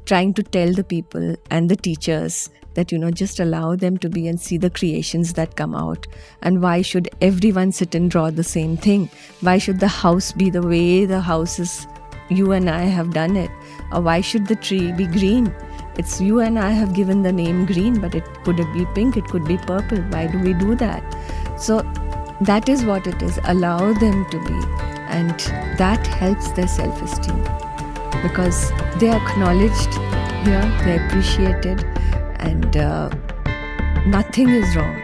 trying 0.09 0.33
to 0.33 0.43
tell 0.43 0.73
the 0.73 0.85
people 0.85 1.37
and 1.51 1.69
the 1.69 1.77
teachers 1.77 2.49
that 2.73 2.91
you 2.91 2.99
know 2.99 3.11
just 3.11 3.41
allow 3.41 3.77
them 3.77 3.99
to 3.99 4.09
be 4.09 4.27
and 4.27 4.41
see 4.41 4.57
the 4.57 4.71
creations 4.71 5.35
that 5.35 5.57
come 5.57 5.75
out. 5.75 6.07
And 6.43 6.63
why 6.63 6.81
should 6.81 7.11
everyone 7.21 7.73
sit 7.73 7.95
and 7.95 8.11
draw 8.11 8.31
the 8.31 8.45
same 8.45 8.77
thing? 8.77 9.11
Why 9.43 9.59
should 9.59 9.81
the 9.81 9.89
house 9.89 10.33
be 10.33 10.49
the 10.49 10.63
way 10.63 11.05
the 11.05 11.21
house 11.21 11.59
is 11.59 11.87
you 12.31 12.53
and 12.53 12.71
i 12.71 12.83
have 12.85 13.13
done 13.13 13.37
it? 13.37 13.51
Or 13.93 14.01
why 14.01 14.23
should 14.23 14.47
the 14.47 14.57
tree 14.57 14.93
be 14.93 15.07
green? 15.07 15.55
It's 15.99 16.21
you 16.23 16.41
and 16.41 16.59
i 16.59 16.71
have 16.71 16.95
given 16.95 17.23
the 17.23 17.33
name 17.33 17.67
green 17.67 18.01
but 18.01 18.15
it 18.15 18.25
could 18.45 18.57
be 18.57 18.87
pink 18.95 19.19
it 19.19 19.25
could 19.27 19.45
be 19.45 19.59
purple. 19.59 19.99
Why 20.17 20.27
do 20.27 20.39
we 20.39 20.55
do 20.55 20.75
that? 20.77 21.19
So 21.61 21.83
that 22.53 22.69
is 22.71 22.85
what 22.85 23.07
it 23.07 23.21
is. 23.21 23.39
Allow 23.45 23.93
them 23.93 24.25
to 24.31 24.45
be. 24.51 24.61
And 25.21 25.41
that 25.79 26.07
helps 26.07 26.53
their 26.53 26.69
self-esteem 26.69 27.68
because 28.23 28.71
they 28.99 29.09
are 29.09 29.21
acknowledged 29.29 29.93
here 30.45 30.61
they're 30.85 31.07
appreciated 31.07 31.85
and 32.41 32.77
uh, 32.77 33.09
nothing 34.07 34.49
is 34.49 34.77
wrong. 34.77 35.03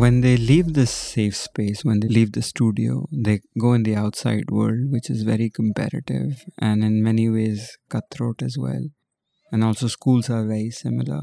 when 0.00 0.22
they 0.22 0.36
leave 0.36 0.72
this 0.72 0.90
safe 0.90 1.36
space, 1.36 1.84
when 1.84 2.00
they 2.00 2.08
leave 2.08 2.32
the 2.32 2.40
studio, 2.40 3.06
they 3.12 3.40
go 3.58 3.74
in 3.74 3.82
the 3.82 3.94
outside 3.94 4.50
world, 4.50 4.90
which 4.90 5.10
is 5.10 5.24
very 5.24 5.50
competitive 5.50 6.42
and 6.58 6.82
in 6.82 7.02
many 7.02 7.28
ways 7.28 7.76
cutthroat 7.90 8.40
as 8.40 8.56
well. 8.56 8.84
And 9.52 9.62
also, 9.62 9.88
schools 9.88 10.30
are 10.30 10.46
very 10.46 10.70
similar. 10.70 11.20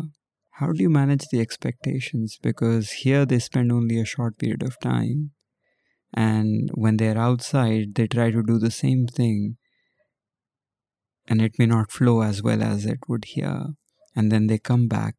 How 0.59 0.71
do 0.71 0.81
you 0.81 0.89
manage 0.89 1.25
the 1.31 1.39
expectations? 1.39 2.37
Because 2.41 2.91
here 3.03 3.25
they 3.25 3.39
spend 3.39 3.71
only 3.71 3.99
a 3.99 4.05
short 4.05 4.37
period 4.37 4.63
of 4.63 4.79
time. 4.79 5.31
And 6.13 6.69
when 6.73 6.97
they're 6.97 7.17
outside, 7.17 7.95
they 7.95 8.07
try 8.07 8.31
to 8.31 8.41
do 8.41 8.57
the 8.57 8.71
same 8.71 9.07
thing. 9.07 9.57
And 11.27 11.41
it 11.41 11.59
may 11.59 11.65
not 11.65 11.91
flow 11.91 12.21
as 12.21 12.41
well 12.41 12.63
as 12.63 12.85
it 12.85 12.99
would 13.07 13.25
here. 13.25 13.65
And 14.15 14.31
then 14.31 14.47
they 14.47 14.57
come 14.57 14.87
back 14.87 15.15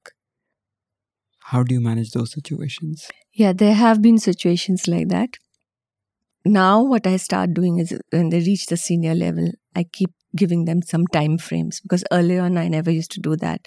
how 1.50 1.62
do 1.62 1.74
you 1.74 1.80
manage 1.80 2.10
those 2.10 2.32
situations? 2.32 3.08
Yeah, 3.32 3.54
there 3.54 3.74
have 3.74 4.02
been 4.02 4.18
situations 4.18 4.86
like 4.86 5.08
that. 5.08 5.30
Now, 6.44 6.82
what 6.82 7.06
I 7.06 7.16
start 7.16 7.54
doing 7.54 7.78
is 7.78 7.98
when 8.10 8.28
they 8.28 8.40
reach 8.40 8.66
the 8.66 8.76
senior 8.76 9.14
level, 9.14 9.52
I 9.74 9.84
keep 9.84 10.10
giving 10.36 10.66
them 10.66 10.82
some 10.82 11.06
time 11.06 11.38
frames 11.38 11.80
because 11.80 12.04
earlier 12.12 12.42
on 12.42 12.58
I 12.58 12.68
never 12.68 12.90
used 12.90 13.12
to 13.12 13.20
do 13.20 13.34
that. 13.36 13.66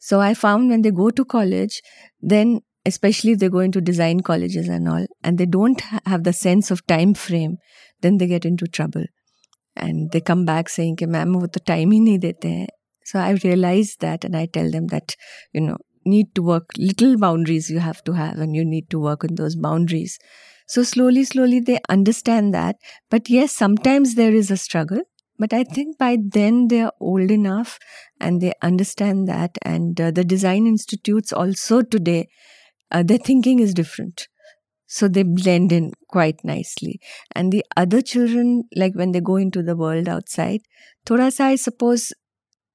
So 0.00 0.20
I 0.20 0.34
found 0.34 0.70
when 0.70 0.82
they 0.82 0.90
go 0.90 1.10
to 1.10 1.24
college, 1.24 1.80
then 2.20 2.60
especially 2.84 3.32
if 3.32 3.38
they 3.38 3.48
go 3.48 3.60
into 3.60 3.80
design 3.80 4.20
colleges 4.20 4.68
and 4.68 4.88
all, 4.88 5.06
and 5.22 5.38
they 5.38 5.46
don't 5.46 5.80
have 6.06 6.24
the 6.24 6.32
sense 6.32 6.70
of 6.70 6.86
time 6.86 7.14
frame, 7.14 7.58
then 8.00 8.18
they 8.18 8.26
get 8.26 8.44
into 8.44 8.66
trouble. 8.66 9.04
And 9.76 10.10
they 10.10 10.20
come 10.20 10.44
back 10.44 10.68
saying, 10.68 10.98
ma'am, 11.02 11.34
wo 11.34 11.46
to 11.46 11.60
time 11.60 11.92
hi 11.92 11.98
nahi. 11.98 12.66
So 13.04 13.18
I 13.18 13.30
realized 13.44 14.00
that 14.00 14.24
and 14.24 14.36
I 14.36 14.46
tell 14.46 14.70
them 14.70 14.88
that, 14.88 15.14
you 15.52 15.60
know, 15.60 15.76
need 16.04 16.34
to 16.34 16.42
work 16.42 16.70
little 16.78 17.16
boundaries 17.18 17.70
you 17.70 17.78
have 17.78 18.02
to 18.04 18.12
have 18.12 18.38
and 18.38 18.56
you 18.56 18.64
need 18.64 18.88
to 18.90 18.98
work 18.98 19.24
on 19.24 19.34
those 19.34 19.56
boundaries 19.56 20.18
so 20.66 20.82
slowly 20.82 21.24
slowly 21.24 21.60
they 21.60 21.78
understand 21.88 22.54
that 22.54 22.76
but 23.10 23.28
yes 23.28 23.52
sometimes 23.52 24.14
there 24.14 24.34
is 24.34 24.50
a 24.50 24.56
struggle 24.56 25.02
but 25.40 25.52
i 25.52 25.64
think 25.64 25.98
by 25.98 26.16
then 26.38 26.68
they 26.68 26.80
are 26.82 26.92
old 27.00 27.30
enough 27.30 27.78
and 28.20 28.40
they 28.40 28.52
understand 28.70 29.26
that 29.28 29.58
and 29.62 30.00
uh, 30.00 30.10
the 30.10 30.24
design 30.24 30.66
institutes 30.66 31.32
also 31.32 31.82
today 31.82 32.22
uh, 32.90 33.02
their 33.02 33.18
thinking 33.18 33.60
is 33.60 33.74
different. 33.74 34.28
So 34.86 35.06
they 35.06 35.22
blend 35.22 35.70
in 35.70 35.92
quite 36.08 36.44
nicely. 36.44 36.98
And 37.32 37.52
the 37.52 37.64
other 37.76 38.02
children 38.02 38.64
like 38.74 38.94
when 38.94 39.12
they 39.12 39.20
go 39.20 39.36
into 39.36 39.62
the 39.62 39.76
world 39.76 40.08
outside 40.08 40.60
thoda 41.06 41.30
sa 41.32 41.44
i 41.44 41.56
suppose 41.56 42.12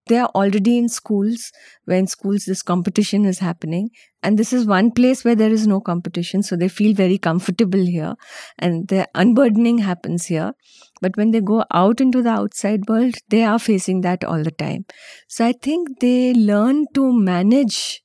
they 0.07 0.17
are 0.19 0.29
already 0.39 0.77
in 0.77 0.87
schools 0.87 1.51
where 1.85 1.97
in 1.97 2.07
schools 2.07 2.45
this 2.45 2.61
competition 2.61 3.25
is 3.25 3.39
happening. 3.39 3.89
And 4.23 4.39
this 4.39 4.53
is 4.53 4.65
one 4.65 4.91
place 4.91 5.25
where 5.25 5.35
there 5.35 5.51
is 5.51 5.67
no 5.67 5.81
competition 5.81 6.43
so 6.43 6.55
they 6.55 6.69
feel 6.69 6.95
very 6.95 7.17
comfortable 7.17 7.85
here 7.85 8.13
and 8.57 8.87
the 8.87 9.07
unburdening 9.13 9.79
happens 9.79 10.27
here 10.27 10.53
but 11.01 11.15
when 11.17 11.31
they 11.31 11.41
go 11.41 11.63
out 11.71 12.01
into 12.01 12.21
the 12.21 12.29
outside 12.29 12.87
world 12.87 13.15
they 13.29 13.43
are 13.43 13.59
facing 13.59 14.01
that 14.01 14.23
all 14.23 14.43
the 14.43 14.51
time 14.51 14.85
so 15.27 15.45
i 15.45 15.51
think 15.51 15.99
they 15.99 16.33
learn 16.33 16.85
to 16.93 17.11
manage 17.13 18.01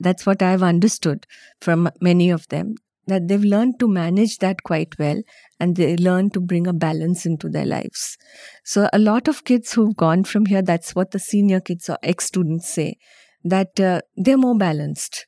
that's 0.00 0.26
what 0.26 0.42
i've 0.42 0.62
understood 0.62 1.26
from 1.60 1.90
many 2.00 2.30
of 2.30 2.46
them 2.48 2.74
that 3.08 3.26
they've 3.26 3.44
learned 3.44 3.78
to 3.80 3.88
manage 3.88 4.38
that 4.38 4.62
quite 4.62 4.98
well 4.98 5.20
and 5.58 5.76
they 5.76 5.96
learn 5.96 6.30
to 6.30 6.40
bring 6.40 6.66
a 6.66 6.72
balance 6.72 7.26
into 7.26 7.48
their 7.48 7.66
lives. 7.66 8.16
So, 8.64 8.88
a 8.92 8.98
lot 8.98 9.28
of 9.28 9.44
kids 9.44 9.72
who've 9.72 9.96
gone 9.96 10.24
from 10.24 10.46
here, 10.46 10.62
that's 10.62 10.94
what 10.94 11.10
the 11.10 11.18
senior 11.18 11.60
kids 11.60 11.88
or 11.88 11.98
ex 12.02 12.26
students 12.26 12.68
say, 12.68 12.96
that 13.44 13.80
uh, 13.80 14.00
they're 14.16 14.38
more 14.38 14.56
balanced. 14.56 15.26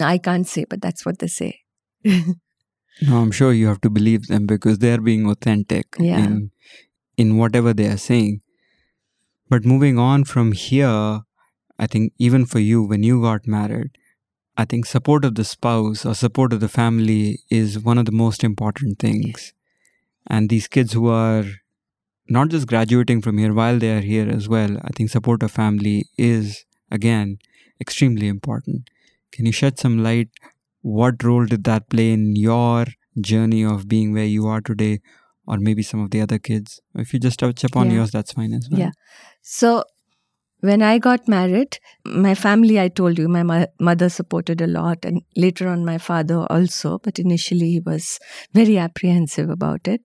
I 0.00 0.18
can't 0.18 0.46
say, 0.46 0.64
but 0.64 0.80
that's 0.80 1.06
what 1.06 1.18
they 1.18 1.28
say. 1.28 1.60
no, 3.02 3.18
I'm 3.18 3.30
sure 3.30 3.52
you 3.52 3.66
have 3.66 3.80
to 3.82 3.90
believe 3.90 4.28
them 4.28 4.46
because 4.46 4.78
they're 4.78 5.00
being 5.00 5.28
authentic 5.28 5.86
yeah. 5.98 6.18
in, 6.18 6.50
in 7.16 7.36
whatever 7.36 7.72
they 7.72 7.86
are 7.88 7.96
saying. 7.96 8.40
But 9.48 9.64
moving 9.64 9.98
on 9.98 10.24
from 10.24 10.52
here, 10.52 11.22
I 11.78 11.86
think 11.86 12.12
even 12.18 12.46
for 12.46 12.60
you, 12.60 12.82
when 12.82 13.02
you 13.02 13.20
got 13.20 13.46
married, 13.46 13.98
I 14.56 14.64
think 14.64 14.86
support 14.86 15.24
of 15.24 15.34
the 15.34 15.44
spouse 15.44 16.06
or 16.06 16.14
support 16.14 16.52
of 16.52 16.60
the 16.60 16.68
family 16.68 17.40
is 17.50 17.78
one 17.78 17.98
of 17.98 18.06
the 18.06 18.12
most 18.12 18.44
important 18.44 18.98
things. 19.00 19.52
And 20.26 20.48
these 20.48 20.68
kids 20.68 20.92
who 20.92 21.08
are 21.08 21.44
not 22.28 22.48
just 22.48 22.68
graduating 22.68 23.20
from 23.20 23.38
here 23.38 23.52
while 23.52 23.78
they 23.78 23.96
are 23.96 24.00
here 24.00 24.28
as 24.28 24.48
well, 24.48 24.78
I 24.82 24.90
think 24.94 25.10
support 25.10 25.42
of 25.42 25.50
family 25.50 26.06
is 26.16 26.64
again 26.90 27.38
extremely 27.80 28.28
important. 28.28 28.88
Can 29.32 29.46
you 29.46 29.52
shed 29.52 29.78
some 29.78 30.02
light? 30.02 30.28
What 30.84 31.24
role 31.24 31.46
did 31.46 31.64
that 31.64 31.88
play 31.88 32.12
in 32.12 32.36
your 32.36 32.84
journey 33.18 33.64
of 33.64 33.88
being 33.88 34.12
where 34.12 34.26
you 34.26 34.46
are 34.46 34.60
today, 34.60 35.00
or 35.46 35.56
maybe 35.56 35.82
some 35.82 36.00
of 36.00 36.10
the 36.10 36.20
other 36.20 36.38
kids? 36.38 36.78
If 36.94 37.14
you 37.14 37.18
just 37.18 37.38
touch 37.38 37.64
upon 37.64 37.88
yeah. 37.88 37.96
yours, 37.96 38.10
that's 38.10 38.32
fine 38.32 38.52
as 38.52 38.68
well. 38.70 38.80
Yeah. 38.80 38.90
So 39.40 39.84
when 40.60 40.82
I 40.82 40.98
got 40.98 41.26
married, 41.26 41.78
my 42.04 42.34
family, 42.34 42.78
I 42.78 42.88
told 42.88 43.18
you, 43.18 43.28
my 43.28 43.42
mo- 43.42 43.66
mother 43.80 44.10
supported 44.10 44.60
a 44.60 44.66
lot, 44.66 45.06
and 45.06 45.22
later 45.36 45.68
on, 45.68 45.86
my 45.86 45.96
father 45.96 46.46
also. 46.50 46.98
But 46.98 47.18
initially, 47.18 47.70
he 47.70 47.80
was 47.80 48.18
very 48.52 48.76
apprehensive 48.76 49.48
about 49.48 49.88
it. 49.88 50.02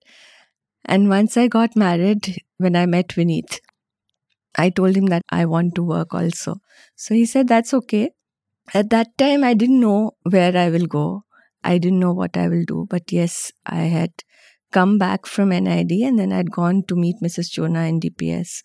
And 0.86 1.10
once 1.10 1.36
I 1.36 1.48
got 1.48 1.76
married, 1.76 2.42
when 2.56 2.74
I 2.74 2.86
met 2.86 3.08
Vineet, 3.08 3.60
I 4.56 4.70
told 4.70 4.96
him 4.96 5.06
that 5.06 5.22
I 5.28 5.44
want 5.44 5.74
to 5.74 5.82
work 5.82 6.14
also. 6.14 6.56
So 6.96 7.14
he 7.14 7.26
said, 7.26 7.48
That's 7.48 7.74
okay. 7.74 8.12
At 8.72 8.90
that 8.90 9.16
time, 9.18 9.42
I 9.44 9.54
didn't 9.54 9.80
know 9.80 10.12
where 10.22 10.56
I 10.56 10.70
will 10.70 10.86
go. 10.86 11.24
I 11.64 11.78
didn't 11.78 11.98
know 11.98 12.12
what 12.12 12.36
I 12.36 12.48
will 12.48 12.64
do. 12.64 12.86
But 12.88 13.10
yes, 13.12 13.52
I 13.66 13.82
had 13.82 14.12
come 14.70 14.98
back 14.98 15.26
from 15.26 15.48
NID 15.50 15.92
and 15.92 16.18
then 16.18 16.32
I'd 16.32 16.50
gone 16.50 16.84
to 16.88 16.94
meet 16.94 17.16
Mrs. 17.22 17.50
Jonah 17.50 17.84
in 17.84 18.00
DPS. 18.00 18.62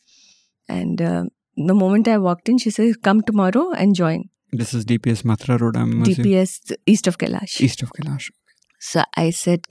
And 0.68 1.02
uh, 1.02 1.24
the 1.58 1.74
moment 1.74 2.08
I 2.08 2.18
walked 2.18 2.50
in, 2.50 2.58
she 2.58 2.70
said, 2.70 3.02
Come 3.02 3.22
tomorrow 3.22 3.72
and 3.72 3.96
join. 3.96 4.30
This 4.52 4.74
is 4.74 4.86
DPS 4.86 5.24
Mathura 5.24 5.60
Road, 5.60 5.76
I'm 5.76 6.04
DPS 6.04 6.76
east 6.86 7.08
of 7.08 7.18
Kailash. 7.18 7.60
East 7.60 7.82
of 7.82 7.91
Kailash. 7.91 8.32
So 8.80 9.04
I 9.15 9.32
said, 9.32 9.62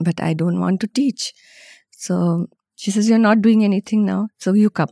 But 0.00 0.20
I 0.20 0.34
don't 0.34 0.58
want 0.58 0.80
to 0.80 0.86
teach. 0.86 1.32
So 1.90 2.48
she 2.74 2.90
says, 2.90 3.08
You're 3.08 3.18
not 3.18 3.42
doing 3.42 3.62
anything 3.62 4.06
now, 4.06 4.28
so 4.38 4.54
you 4.54 4.70
come. 4.70 4.88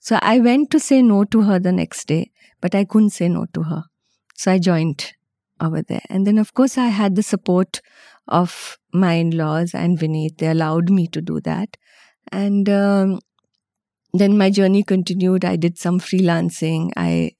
So 0.00 0.18
I 0.22 0.38
went 0.38 0.70
to 0.70 0.80
say 0.80 1.02
no 1.02 1.24
to 1.24 1.42
her 1.42 1.58
the 1.58 1.72
next 1.72 2.06
day, 2.06 2.30
but 2.60 2.74
I 2.74 2.84
couldn't 2.84 3.10
say 3.10 3.28
no 3.28 3.46
to 3.54 3.62
her. 3.64 3.84
So 4.34 4.52
I 4.52 4.58
joined 4.58 5.14
over 5.60 5.82
there. 5.82 6.02
And 6.08 6.26
then, 6.26 6.38
of 6.38 6.54
course, 6.54 6.76
I 6.76 6.86
had 6.88 7.16
the 7.16 7.22
support 7.22 7.80
of 8.28 8.78
my 8.92 9.14
in 9.14 9.30
laws 9.36 9.74
and 9.74 9.98
Vineet. 9.98 10.38
They 10.38 10.48
allowed 10.48 10.90
me 10.90 11.06
to 11.08 11.20
do 11.20 11.40
that. 11.40 11.76
And 12.32 12.68
um, 12.68 13.20
then 14.12 14.38
my 14.38 14.50
journey 14.50 14.82
continued. 14.82 15.44
I 15.44 15.56
did 15.56 15.78
some 15.78 16.00
freelancing. 16.00 16.90
I 16.96 17.32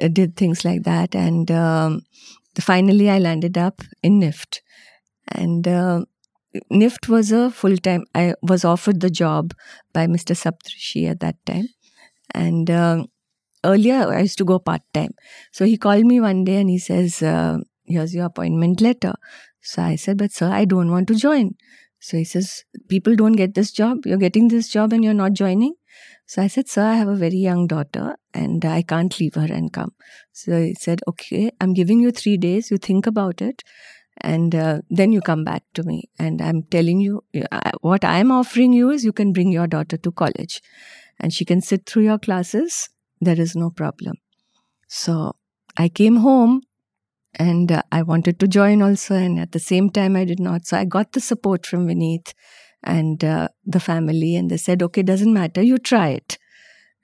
uh, 0.00 0.08
did 0.08 0.36
things 0.36 0.64
like 0.64 0.82
that. 0.82 1.14
And 1.14 1.50
um, 1.50 2.02
finally, 2.58 3.10
I 3.10 3.18
landed 3.18 3.56
up 3.56 3.82
in 4.02 4.20
NIFT. 4.20 4.60
And 5.28 5.66
uh, 5.66 6.04
NIFT 6.72 7.08
was 7.08 7.32
a 7.32 7.50
full 7.50 7.76
time, 7.76 8.04
I 8.14 8.34
was 8.42 8.64
offered 8.64 9.00
the 9.00 9.10
job 9.10 9.52
by 9.92 10.06
Mr. 10.06 10.36
Saptrishi 10.36 11.08
at 11.10 11.20
that 11.20 11.36
time. 11.46 11.68
And 12.34 12.70
um, 12.70 13.06
earlier, 13.66 14.08
I 14.12 14.20
used 14.20 14.38
to 14.38 14.44
go 14.44 14.58
part 14.58 14.82
time. 14.94 15.12
So 15.52 15.64
he 15.64 15.76
called 15.76 16.04
me 16.04 16.20
one 16.20 16.44
day 16.44 16.56
and 16.56 16.70
he 16.70 16.78
says, 16.78 17.22
uh, 17.22 17.58
Here's 17.84 18.14
your 18.14 18.26
appointment 18.26 18.80
letter. 18.80 19.14
So 19.60 19.82
I 19.82 19.96
said, 19.96 20.18
But 20.18 20.32
sir, 20.32 20.50
I 20.50 20.64
don't 20.64 20.90
want 20.90 21.08
to 21.08 21.14
join. 21.14 21.54
So 22.00 22.16
he 22.16 22.24
says, 22.24 22.64
People 22.88 23.16
don't 23.16 23.32
get 23.32 23.54
this 23.54 23.72
job. 23.72 24.06
You're 24.06 24.18
getting 24.18 24.48
this 24.48 24.68
job 24.68 24.92
and 24.92 25.04
you're 25.04 25.14
not 25.14 25.32
joining. 25.32 25.74
So 26.26 26.42
I 26.42 26.48
said, 26.48 26.68
Sir, 26.68 26.82
I 26.82 26.94
have 26.94 27.08
a 27.08 27.16
very 27.16 27.36
young 27.36 27.66
daughter 27.66 28.16
and 28.34 28.64
I 28.64 28.82
can't 28.82 29.18
leave 29.20 29.34
her 29.34 29.48
and 29.48 29.72
come. 29.72 29.92
So 30.32 30.60
he 30.60 30.74
said, 30.74 31.00
Okay, 31.08 31.50
I'm 31.60 31.74
giving 31.74 32.00
you 32.00 32.10
three 32.10 32.36
days. 32.36 32.70
You 32.70 32.78
think 32.78 33.06
about 33.06 33.40
it 33.40 33.62
and 34.18 34.54
uh, 34.54 34.80
then 34.88 35.12
you 35.12 35.20
come 35.20 35.44
back 35.44 35.62
to 35.74 35.82
me. 35.82 36.08
And 36.18 36.40
I'm 36.40 36.62
telling 36.62 37.00
you, 37.00 37.24
what 37.80 38.04
I'm 38.04 38.32
offering 38.32 38.72
you 38.72 38.90
is 38.90 39.04
you 39.04 39.12
can 39.12 39.32
bring 39.32 39.52
your 39.52 39.66
daughter 39.66 39.96
to 39.96 40.12
college 40.12 40.60
and 41.20 41.32
she 41.32 41.44
can 41.44 41.60
sit 41.60 41.86
through 41.86 42.04
your 42.04 42.18
classes. 42.18 42.88
There 43.20 43.40
is 43.40 43.56
no 43.56 43.70
problem. 43.70 44.16
So 44.88 45.36
I 45.76 45.88
came 45.88 46.16
home 46.16 46.62
and 47.34 47.72
uh, 47.72 47.82
I 47.90 48.02
wanted 48.02 48.38
to 48.40 48.48
join 48.48 48.82
also. 48.82 49.14
And 49.14 49.38
at 49.38 49.52
the 49.52 49.58
same 49.58 49.90
time, 49.90 50.16
I 50.16 50.24
did 50.24 50.40
not. 50.40 50.66
So 50.66 50.78
I 50.78 50.84
got 50.84 51.12
the 51.12 51.20
support 51.20 51.66
from 51.66 51.86
Vineet 51.86 52.32
and 52.82 53.24
uh, 53.24 53.48
the 53.64 53.80
family 53.80 54.36
and 54.36 54.50
they 54.50 54.56
said 54.56 54.82
okay 54.82 55.02
doesn't 55.02 55.32
matter 55.32 55.62
you 55.62 55.76
try 55.76 56.08
it 56.10 56.38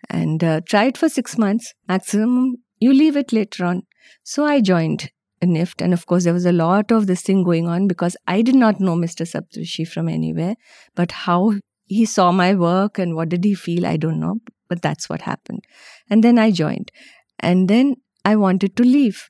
and 0.09 0.43
uh, 0.45 0.61
try 0.67 0.85
it 0.85 0.97
for 0.97 1.09
6 1.09 1.39
months 1.39 1.75
maximum 1.89 2.57
you 2.79 2.93
leave 2.93 3.17
it 3.17 3.33
later 3.33 3.65
on 3.65 3.83
so 4.23 4.45
i 4.45 4.61
joined 4.61 5.11
NIFT. 5.45 5.83
And 5.83 5.93
of 5.93 6.07
course, 6.07 6.23
there 6.23 6.33
was 6.33 6.47
a 6.47 6.53
lot 6.53 6.93
of 6.93 7.09
this 7.09 7.23
thing 7.23 7.43
going 7.43 7.67
on 7.67 7.89
because 7.89 8.17
I 8.29 8.43
did 8.43 8.55
not 8.55 8.79
know 8.79 8.95
Mr. 8.95 9.27
Saptarshi 9.27 9.87
from 9.89 10.09
anywhere. 10.09 10.55
But 10.95 11.11
how 11.11 11.55
he 11.87 12.05
saw 12.05 12.31
my 12.31 12.55
work 12.55 12.97
and 12.99 13.17
what 13.17 13.29
did 13.31 13.43
he 13.43 13.55
feel, 13.55 13.85
I 13.85 13.97
don't 13.97 14.21
know. 14.21 14.37
But 14.73 14.81
that's 14.81 15.09
what 15.11 15.23
happened. 15.23 15.65
And 16.09 16.25
then 16.25 16.39
I 16.39 16.51
joined. 16.51 16.91
And 17.39 17.69
then 17.69 17.97
I 18.25 18.37
wanted 18.37 18.75
to 18.77 18.83
leave 18.83 19.29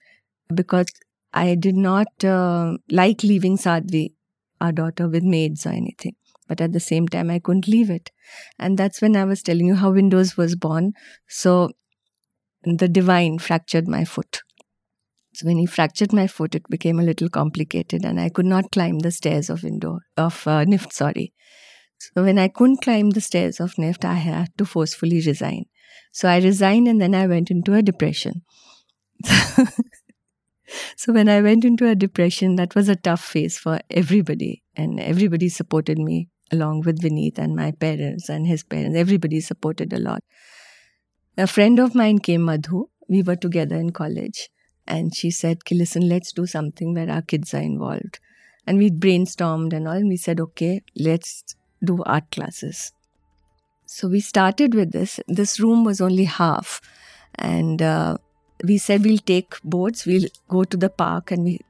because 0.55 0.87
I 1.33 1.57
did 1.57 1.75
not 1.75 2.25
uh, 2.25 2.77
like 2.89 3.25
leaving 3.25 3.57
Sadhvi, 3.57 4.11
our 4.61 4.71
daughter, 4.71 5.09
with 5.09 5.25
maids 5.25 5.67
or 5.67 5.71
anything. 5.71 6.15
But 6.47 6.61
at 6.61 6.73
the 6.73 6.79
same 6.79 7.09
time, 7.09 7.29
I 7.29 7.41
couldn't 7.41 7.67
leave 7.67 7.91
it. 7.91 8.13
And 8.57 8.79
that's 8.79 9.03
when 9.03 9.17
I 9.17 9.25
was 9.25 9.43
telling 9.43 9.67
you 9.67 9.75
how 9.75 9.91
Windows 9.91 10.37
was 10.37 10.55
born. 10.55 10.93
So 11.27 11.71
the 12.63 12.87
divine 12.87 13.39
fractured 13.41 13.89
my 13.89 14.05
foot. 14.05 14.43
So 15.35 15.47
when 15.47 15.59
he 15.59 15.67
fractured 15.67 16.13
my 16.13 16.29
foot, 16.29 16.55
it 16.55 16.69
became 16.71 17.01
a 17.01 17.03
little 17.03 17.31
complicated, 17.31 18.05
and 18.05 18.21
I 18.21 18.29
could 18.29 18.47
not 18.47 18.71
climb 18.71 19.01
the 19.01 19.11
stairs 19.11 19.51
of 19.51 19.65
indoor 19.65 20.03
of 20.17 20.47
uh, 20.47 20.65
NIFT. 20.65 20.93
Sorry. 20.93 21.33
So 22.15 22.25
when 22.25 22.39
I 22.39 22.49
couldn't 22.49 22.83
climb 22.83 23.11
the 23.11 23.21
stairs 23.21 23.61
of 23.61 23.75
NIFT, 23.75 24.05
I 24.05 24.15
had 24.15 24.49
to 24.59 24.65
forcefully 24.65 25.23
resign. 25.25 25.65
So 26.13 26.29
I 26.29 26.39
resigned, 26.39 26.89
and 26.89 27.01
then 27.01 27.15
I 27.15 27.27
went 27.27 27.51
into 27.51 27.75
a 27.75 27.83
depression. 27.83 28.43
so 30.97 31.13
when 31.13 31.29
I 31.29 31.41
went 31.41 31.65
into 31.65 31.89
a 31.89 31.95
depression, 31.95 32.57
that 32.57 32.75
was 32.75 32.89
a 32.89 32.97
tough 32.97 33.25
phase 33.25 33.59
for 33.59 33.81
everybody, 33.91 34.63
and 34.77 34.99
everybody 35.01 35.49
supported 35.49 35.99
me 35.99 36.29
along 36.51 36.83
with 36.83 37.01
Vineet 37.03 37.39
and 37.39 37.57
my 37.57 37.73
parents 37.73 38.29
and 38.29 38.47
his 38.47 38.63
parents. 38.63 38.97
Everybody 38.97 39.41
supported 39.41 39.93
a 39.93 39.99
lot. 39.99 40.23
A 41.37 41.47
friend 41.47 41.79
of 41.79 41.95
mine 41.95 42.19
came, 42.19 42.43
Madhu. 42.45 42.91
We 43.09 43.23
were 43.23 43.37
together 43.37 43.77
in 43.77 43.91
college 43.91 44.51
and 44.87 45.15
she 45.15 45.31
said, 45.31 45.59
listen, 45.71 46.09
let's 46.09 46.33
do 46.33 46.47
something 46.47 46.95
where 46.95 47.11
our 47.11 47.23
kids 47.23 47.55
are 47.55 47.63
involved. 47.63 48.21
And 48.67 48.79
we 48.79 48.91
brainstormed 48.91 49.73
and 49.73 49.89
all, 49.89 49.95
and 49.95 50.09
we 50.09 50.17
said, 50.17 50.39
okay, 50.41 50.83
let's 50.97 51.45
do 51.85 52.03
art 52.05 52.31
classes. 52.31 52.93
So 53.87 54.09
we 54.09 54.21
started 54.21 54.75
with 54.75 54.93
this. 54.93 55.21
This 55.29 55.61
room 55.61 55.85
was 55.85 56.01
only 56.01 56.25
half. 56.25 56.81
And 57.35 57.83
uh, 57.83 58.19
we 58.65 58.79
said, 58.79 59.05
we'll 59.05 59.19
take 59.19 59.61
boards, 59.63 60.07
we'll 60.07 60.29
go 60.49 60.65
to 60.65 60.77
the 60.77 60.89
park 60.89 61.31
and 61.31 61.45
we 61.45 61.61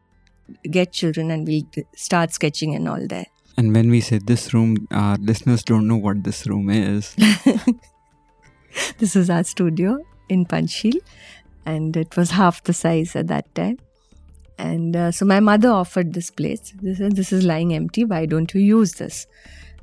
get 0.70 0.92
children 0.92 1.30
and 1.30 1.46
we'll 1.46 1.64
start 1.96 2.32
sketching 2.32 2.74
and 2.74 2.88
all 2.88 3.06
there. 3.06 3.26
And 3.56 3.74
when 3.74 3.90
we 3.90 4.00
said 4.00 4.26
this 4.26 4.54
room, 4.54 4.88
our 4.90 5.16
listeners 5.16 5.62
don't 5.62 5.86
know 5.86 5.96
what 5.96 6.24
this 6.24 6.46
room 6.46 6.70
is. 6.70 7.14
this 8.98 9.14
is 9.16 9.28
our 9.28 9.44
studio 9.44 9.98
in 10.28 10.46
Panchsheel 10.46 11.00
and 11.66 11.96
it 11.96 12.16
was 12.16 12.30
half 12.30 12.62
the 12.64 12.72
size 12.72 13.14
at 13.16 13.28
that 13.28 13.54
time. 13.54 13.78
And 14.58 14.94
uh, 14.94 15.10
so 15.10 15.24
my 15.24 15.40
mother 15.40 15.70
offered 15.70 16.14
this 16.14 16.30
place. 16.30 16.72
This 16.80 17.00
is, 17.00 17.14
this 17.14 17.32
is 17.32 17.44
lying 17.44 17.74
empty. 17.74 18.04
Why 18.04 18.26
don't 18.26 18.54
you 18.54 18.60
use 18.60 18.92
this? 18.92 19.26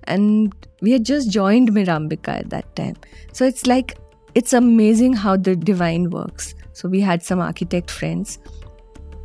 And 0.09 0.55
we 0.83 0.93
had 0.93 1.05
just 1.05 1.31
joined 1.31 1.71
Mirambika 1.73 2.41
at 2.41 2.51
that 2.51 2.75
time. 2.77 2.97
So 3.33 3.47
it's 3.47 3.67
like, 3.67 3.97
it's 4.35 4.53
amazing 4.53 5.15
how 5.15 5.37
the 5.37 5.57
divine 5.57 6.11
works. 6.11 6.55
So 6.73 6.89
we 6.89 7.01
had 7.01 7.23
some 7.23 7.41
architect 7.41 7.91
friends. 7.91 8.39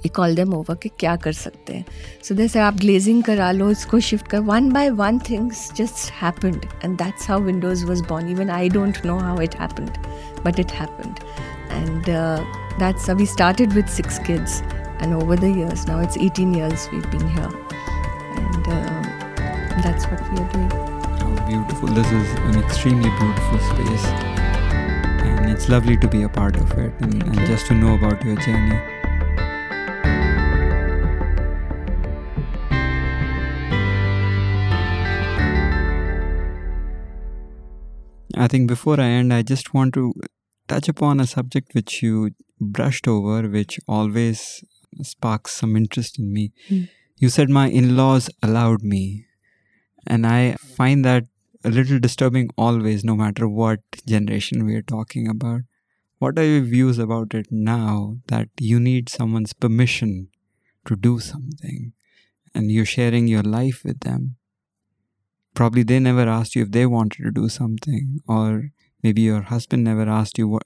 We 0.04 0.10
called 0.10 0.38
them 0.38 0.54
over 0.54 0.76
कि 0.76 0.90
क्या 1.00 1.16
कर 1.24 1.34
सकते 1.34 1.74
हैं 1.74 1.86
सो 2.24 2.36
जैसे 2.36 2.60
आप 2.60 2.76
glazing 2.80 3.24
करा 3.24 3.52
लो 3.52 3.70
इसको 3.72 4.00
shift 4.10 4.28
कर 4.32 4.40
one 4.50 4.70
by 4.74 4.90
one 5.00 5.20
things 5.30 5.72
just 5.78 6.12
happened 6.22 6.66
and 6.84 6.98
that's 6.98 7.30
how 7.30 7.42
Windows 7.44 7.84
was 7.90 8.02
born 8.10 8.30
even 8.32 8.50
I 8.50 8.70
don't 8.70 9.06
know 9.06 9.18
how 9.20 9.42
it 9.42 9.56
happened 9.60 9.90
but 10.46 10.60
it 10.60 10.72
happened 10.80 11.20
and 11.70 12.10
uh, 12.10 12.44
that's 12.78 13.10
uh, 13.10 13.16
we 13.16 13.26
started 13.26 13.74
with 13.74 13.90
six 13.90 14.20
kids 14.20 14.62
and 15.00 15.14
over 15.14 15.36
the 15.36 15.50
years 15.50 15.88
now 15.88 16.00
it's 16.00 16.18
18 16.18 16.54
years 16.54 16.88
we've 16.92 17.10
been 17.12 17.30
here 17.30 17.52
and 18.36 18.68
uh, 18.68 18.93
that's 19.83 20.07
what 20.07 20.21
we 20.33 20.39
are 20.39 20.53
doing 20.53 20.71
oh, 20.73 21.47
beautiful 21.49 21.89
this 21.89 22.11
is 22.13 22.31
an 22.51 22.59
extremely 22.63 23.11
beautiful 23.19 23.59
space 23.59 24.05
and 25.25 25.51
it's 25.51 25.69
lovely 25.69 25.97
to 25.97 26.09
be 26.09 26.23
a 26.23 26.29
part 26.29 26.57
of 26.57 26.71
it 26.73 26.93
and, 27.01 27.23
and 27.23 27.39
just 27.47 27.67
to 27.67 27.75
know 27.75 27.95
about 27.95 28.25
your 28.25 28.37
journey 28.37 28.81
I 38.37 38.49
think 38.49 38.69
before 38.69 39.01
I 39.01 39.07
end, 39.07 39.33
I 39.33 39.43
just 39.43 39.73
want 39.73 39.95
to 39.95 40.13
touch 40.69 40.89
upon 40.89 41.21
a 41.21 41.27
subject 41.27 41.75
which 41.75 42.03
you 42.03 42.33
brushed 42.61 43.07
over, 43.07 43.49
which 43.49 43.79
always 43.87 44.65
sparks 45.03 45.53
some 45.53 45.77
interest 45.77 46.19
in 46.19 46.33
me. 46.33 46.53
Mm. 46.69 46.89
You 47.19 47.29
said 47.29 47.49
my 47.49 47.69
in 47.69 47.97
laws 47.97 48.29
allowed 48.43 48.83
me. 48.83 49.27
And 50.07 50.27
I 50.27 50.55
find 50.55 51.05
that 51.05 51.25
a 51.65 51.71
little 51.71 51.99
disturbing 51.99 52.51
always, 52.57 53.05
no 53.05 53.17
matter 53.17 53.49
what 53.49 53.81
generation 54.07 54.65
we 54.67 54.75
are 54.75 54.83
talking 54.83 55.29
about. 55.29 55.63
What 56.19 56.39
are 56.39 56.45
your 56.45 56.63
views 56.63 56.99
about 56.99 57.35
it 57.35 57.49
now 57.51 58.19
that 58.29 58.49
you 58.59 58.79
need 58.79 59.09
someone's 59.09 59.53
permission 59.53 60.29
to 60.87 60.97
do 60.97 61.19
something 61.21 61.93
and 62.55 62.71
you're 62.71 62.85
sharing 62.85 63.27
your 63.27 63.43
life 63.43 63.83
with 63.85 64.01
them? 64.01 64.37
Probably 65.55 65.83
they 65.83 66.01
never 66.01 66.29
asked 66.29 66.55
you 66.55 66.63
if 66.63 66.71
they 66.71 66.87
wanted 66.87 67.23
to 67.25 67.31
do 67.31 67.49
something, 67.49 68.21
or 68.27 68.73
maybe 69.05 69.21
your 69.21 69.43
husband 69.43 69.85
never 69.85 70.09
asked 70.09 70.39
you 70.39 70.49
what 70.49 70.63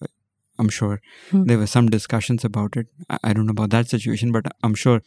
i'm 0.59 0.71
sure 0.79 1.01
hmm. 1.31 1.45
there 1.45 1.59
were 1.59 1.73
some 1.75 1.89
discussions 1.97 2.45
about 2.45 2.77
it 2.77 2.87
I, 3.11 3.33
don't 3.33 3.47
know 3.47 3.57
about 3.59 3.71
that 3.71 3.89
situation 3.89 4.33
but 4.33 4.47
i'm 4.63 4.75
sure 4.75 5.03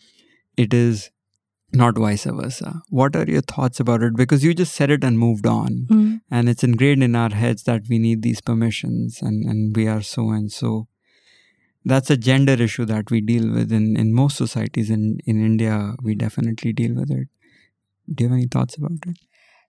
it 0.58 0.74
is 0.74 1.10
not 1.74 1.98
vice 1.98 2.26
versa. 2.26 2.82
What 2.90 3.16
are 3.16 3.26
your 3.26 3.42
thoughts 3.42 3.80
about 3.80 4.04
it? 4.04 4.16
Because 4.16 4.44
you 4.44 4.54
just 4.54 4.76
said 4.76 4.92
it 4.92 5.04
and 5.04 5.18
moved 5.18 5.48
on. 5.48 5.86
Hmm. 5.90 6.16
and 6.30 6.50
it's 6.50 6.64
ingrained 6.64 7.04
in 7.04 7.16
our 7.16 7.30
heads 7.30 7.64
that 7.64 7.84
we 7.90 8.00
need 8.00 8.22
these 8.22 8.42
permissions 8.42 9.22
and, 9.22 9.46
and 9.46 9.76
we 9.76 9.88
are 9.88 10.02
so 10.02 10.30
and 10.32 10.52
so. 10.52 10.88
That's 11.84 12.12
a 12.12 12.18
gender 12.18 12.54
issue 12.54 12.86
that 12.86 13.10
we 13.10 13.22
deal 13.22 13.52
with 13.52 13.72
in, 13.72 13.98
in 13.98 14.14
most 14.14 14.38
societies 14.38 14.90
in, 14.90 15.18
in 15.26 15.44
india. 15.44 15.94
We 16.04 16.16
definitely 16.16 16.74
deal 16.74 16.94
with 16.94 17.10
it. 17.10 17.28
Do 18.14 18.24
you 18.24 18.30
have 18.30 18.38
any 18.38 18.48
thoughts 18.48 18.78
about 18.78 18.92
it? 19.08 19.18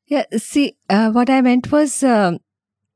Yeah 0.07 0.25
see 0.37 0.77
uh, 0.91 1.11
what 1.11 1.31
i 1.31 1.41
meant 1.41 1.71
was 1.73 2.03
uh, 2.03 2.33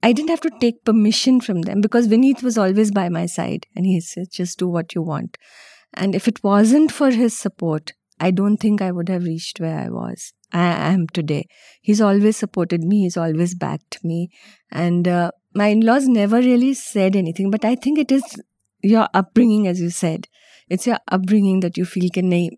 I 0.02 0.12
didn't 0.12 0.30
have 0.30 0.40
to 0.42 0.50
take 0.60 0.84
permission 0.84 1.40
from 1.40 1.62
them 1.62 1.80
because 1.80 2.06
Vineet 2.06 2.42
was 2.42 2.56
always 2.56 2.92
by 2.92 3.08
my 3.08 3.26
side 3.26 3.66
and 3.74 3.86
he 3.86 4.00
said, 4.00 4.30
just 4.30 4.58
do 4.58 4.68
what 4.68 4.94
you 4.94 5.02
want. 5.02 5.36
And 5.94 6.14
if 6.14 6.28
it 6.28 6.44
wasn't 6.44 6.92
for 6.92 7.10
his 7.10 7.36
support, 7.36 7.94
I 8.19 8.31
don't 8.31 8.57
think 8.57 8.81
I 8.81 8.91
would 8.91 9.09
have 9.09 9.23
reached 9.23 9.59
where 9.59 9.79
I 9.79 9.89
was. 9.89 10.33
I 10.53 10.93
am 10.93 11.07
today. 11.07 11.47
He's 11.81 12.01
always 12.01 12.37
supported 12.37 12.83
me, 12.83 13.03
he's 13.03 13.17
always 13.17 13.55
backed 13.55 14.03
me. 14.03 14.29
And 14.71 15.07
uh, 15.07 15.31
my 15.53 15.67
in 15.67 15.81
laws 15.81 16.07
never 16.07 16.37
really 16.37 16.73
said 16.73 17.15
anything, 17.15 17.49
but 17.49 17.65
I 17.65 17.75
think 17.75 17.99
it 17.99 18.11
is 18.11 18.23
your 18.81 19.07
upbringing, 19.13 19.67
as 19.67 19.81
you 19.81 19.89
said. 19.89 20.27
It's 20.69 20.87
your 20.87 20.99
upbringing 21.07 21.61
that 21.61 21.77
you 21.77 21.85
feel 21.85 22.09
कि 22.09 22.21
नहीं 22.21 22.49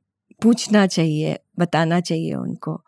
पूछना 0.43 0.85
चाहिए 0.87 1.37
बताना 1.59 1.99
चाहिए 1.99 2.33
उनको 2.35 2.79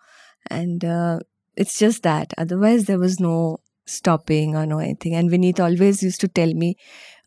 and 0.51 0.85
uh, 0.85 1.19
it's 1.55 1.79
just 1.79 2.03
that 2.03 2.33
otherwise 2.37 2.85
there 2.85 2.99
was 2.99 3.19
no 3.19 3.59
stopping 3.90 4.56
or 4.56 4.66
no 4.66 4.78
anything. 4.78 5.14
And 5.14 5.30
Vineet 5.30 5.60
always 5.60 6.02
used 6.02 6.20
to 6.22 6.28
tell 6.28 6.52
me 6.54 6.76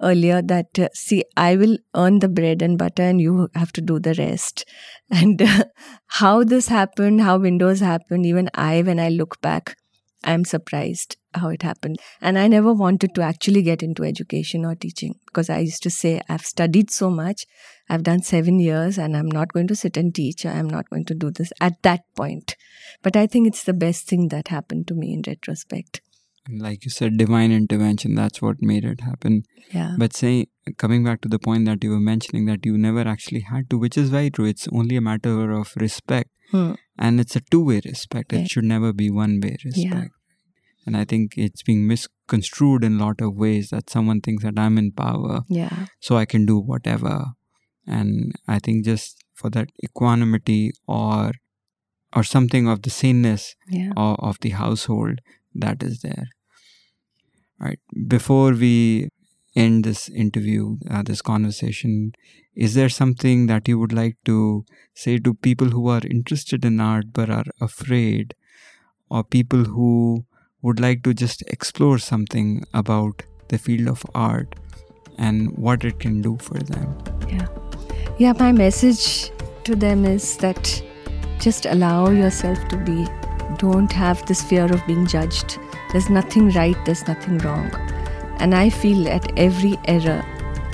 earlier 0.02 0.42
that, 0.42 0.80
uh, 0.80 0.90
see, 0.94 1.24
I 1.38 1.56
will 1.56 1.78
earn 1.96 2.20
the 2.20 2.30
bread 2.30 2.62
and 2.62 2.78
butter 2.78 3.04
and 3.04 3.22
you 3.22 3.50
have 3.56 3.72
to 3.74 3.82
do 3.82 4.00
the 4.00 4.14
rest. 4.16 4.66
And 5.12 5.42
uh, 5.42 5.66
how 6.08 6.44
this 6.44 6.68
happened, 6.68 7.22
how 7.22 7.38
Windows 7.38 7.80
happened, 7.80 8.26
even 8.26 8.50
I, 8.54 8.82
when 8.82 9.00
I 9.00 9.10
look 9.10 9.42
back, 9.42 9.76
I'm 10.24 10.46
surprised 10.46 11.18
how 11.36 11.50
it 11.50 11.64
happened. 11.64 12.00
And 12.22 12.38
I 12.40 12.48
never 12.48 12.74
wanted 12.74 13.14
to 13.16 13.22
actually 13.22 13.62
get 13.62 13.84
into 13.84 14.04
education 14.04 14.66
or 14.66 14.76
teaching 14.76 15.16
because 15.26 15.50
I 15.50 15.60
used 15.60 15.84
to 15.84 15.90
say, 15.90 16.22
I've 16.30 16.46
studied 16.46 16.92
so 16.92 17.10
much, 17.10 17.46
I've 17.90 18.04
done 18.04 18.22
seven 18.22 18.60
years, 18.60 18.98
and 18.98 19.18
I'm 19.18 19.30
not 19.30 19.52
going 19.52 19.68
to 19.68 19.76
sit 19.76 19.98
and 19.98 20.14
teach. 20.14 20.46
I'm 20.46 20.70
not 20.70 20.90
going 20.90 21.06
to 21.06 21.16
do 21.16 21.32
this 21.32 21.52
at 21.60 21.82
that 21.84 22.02
point. 22.16 22.56
But 23.02 23.16
I 23.16 23.28
think 23.28 23.48
it's 23.48 23.64
the 23.64 23.74
best 23.74 24.08
thing 24.08 24.30
that 24.30 24.48
happened 24.48 24.88
to 24.88 24.96
me 24.96 25.14
in 25.14 25.24
retrospect 25.26 26.02
like 26.50 26.84
you 26.84 26.92
said 26.92 27.18
divine 27.18 27.52
intervention 27.52 28.16
that's 28.16 28.42
what 28.42 28.62
made 28.62 28.84
it 28.84 29.02
happen. 29.02 29.44
Yeah. 29.72 29.96
But 29.98 30.14
say 30.14 30.48
coming 30.78 31.04
back 31.04 31.22
to 31.22 31.30
the 31.30 31.40
point 31.40 31.66
that 31.66 31.84
you 31.84 31.92
were 31.92 32.00
mentioning 32.00 32.46
that 32.46 32.66
you 32.66 32.78
never 32.78 33.02
actually 33.02 33.42
had 33.42 33.70
to 33.70 33.78
which 33.78 33.98
is 33.98 34.10
very 34.10 34.30
true. 34.30 34.46
It's 34.46 34.68
only 34.72 34.96
a 34.96 35.02
matter 35.02 35.52
of 35.52 35.74
respect. 35.78 36.30
Hmm. 36.52 36.74
and 37.00 37.20
it's 37.20 37.36
a 37.36 37.40
two-way 37.40 37.82
respect. 37.84 38.32
It 38.32 38.50
should 38.52 38.66
never 38.66 38.94
be 38.94 39.10
one-way 39.10 39.58
respect. 39.66 39.94
Yeah. 39.94 40.04
and 40.86 40.98
i 40.98 41.04
think 41.12 41.36
it's 41.44 41.64
being 41.64 41.88
misconstrued 41.88 42.84
in 42.84 43.00
a 43.00 43.06
lot 43.06 43.22
of 43.22 43.34
ways 43.44 43.70
that 43.70 43.90
someone 43.90 44.20
thinks 44.22 44.44
that 44.44 44.60
i'm 44.64 44.78
in 44.78 44.92
power 44.92 45.42
yeah. 45.48 45.86
so 46.00 46.18
i 46.18 46.26
can 46.26 46.46
do 46.46 46.60
whatever. 46.60 47.16
And 47.88 48.34
i 48.48 48.60
think 48.60 48.86
just 48.86 49.24
for 49.34 49.50
that 49.50 49.70
equanimity 49.84 50.72
or 50.88 51.32
or 52.16 52.24
something 52.24 52.68
of 52.68 52.84
the 52.84 52.90
saneness 52.90 53.56
yeah. 53.68 53.92
of, 53.98 54.18
of 54.20 54.40
the 54.42 54.52
household 54.52 55.20
that 55.54 55.84
is 55.84 56.02
there 56.02 56.28
right 57.60 57.80
before 58.08 58.54
we 58.54 59.10
end 59.56 59.84
this 59.84 60.10
interview, 60.10 60.78
uh, 60.90 61.04
this 61.04 61.22
conversation, 61.22 62.12
is 62.56 62.74
there 62.74 62.90
something 62.90 63.48
that 63.48 63.68
you 63.68 63.78
would 63.80 63.94
like 63.94 64.18
to 64.26 64.66
say 64.94 65.18
to 65.20 65.34
people 65.34 65.70
who 65.70 65.88
are 65.88 66.02
interested 66.10 66.66
in 66.66 66.80
art 66.80 67.06
but 67.14 67.30
are 67.30 67.46
afraid, 67.62 68.36
or 69.10 69.24
people 69.24 69.64
who 69.64 70.26
would 70.62 70.80
like 70.80 71.04
to 71.04 71.14
just 71.14 71.44
explore 71.48 71.98
something 71.98 72.64
about 72.74 73.24
the 73.50 73.58
field 73.58 73.88
of 73.88 74.04
art 74.16 74.56
and 75.18 75.56
what 75.58 75.84
it 75.84 76.00
can 76.00 76.22
do 76.22 76.38
for 76.38 76.58
them? 76.58 76.98
Yeah. 77.30 77.48
Yeah, 78.18 78.34
my 78.34 78.52
message 78.52 79.32
to 79.66 79.76
them 79.76 80.06
is 80.06 80.38
that 80.38 80.82
just 81.40 81.66
allow 81.66 82.10
yourself 82.10 82.68
to 82.70 82.78
be. 82.78 83.06
Don't 83.58 83.92
have 83.92 84.26
this 84.26 84.42
fear 84.42 84.66
of 84.66 84.86
being 84.88 85.06
judged. 85.06 85.60
There's 85.92 86.10
nothing 86.10 86.50
right, 86.52 86.78
there's 86.86 87.08
nothing 87.08 87.38
wrong. 87.40 87.72
And 88.40 88.56
I 88.56 88.70
feel 88.70 89.08
at 89.08 89.38
every 89.38 89.78
error, 89.86 90.22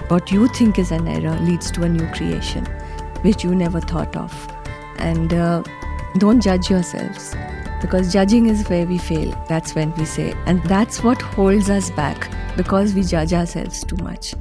what 0.08 0.32
you 0.32 0.48
think 0.48 0.80
is 0.80 0.92
an 0.92 1.08
error 1.08 1.38
leads 1.40 1.72
to 1.72 1.84
a 1.84 1.90
new 1.90 2.08
creation, 2.14 2.66
which 3.22 3.44
you 3.44 3.54
never 3.54 3.80
thought 3.80 4.16
of. 4.16 4.34
And 4.98 5.34
uh, 5.34 5.64
don't 6.18 6.42
judge 6.42 6.70
yourselves 6.70 7.36
because 7.82 8.12
judging 8.12 8.48
is 8.48 8.68
where 8.70 8.86
we 8.86 8.98
fail. 8.98 9.32
That's 9.48 9.76
when 9.76 9.94
we 9.96 10.06
say. 10.06 10.34
And 10.46 10.64
that's 10.64 11.04
what 11.04 11.22
holds 11.22 11.70
us 11.70 11.92
back 11.92 12.30
because 12.58 12.94
we 12.94 13.04
judge 13.04 13.34
ourselves 13.34 13.84
too 13.84 13.98
much. 13.98 14.34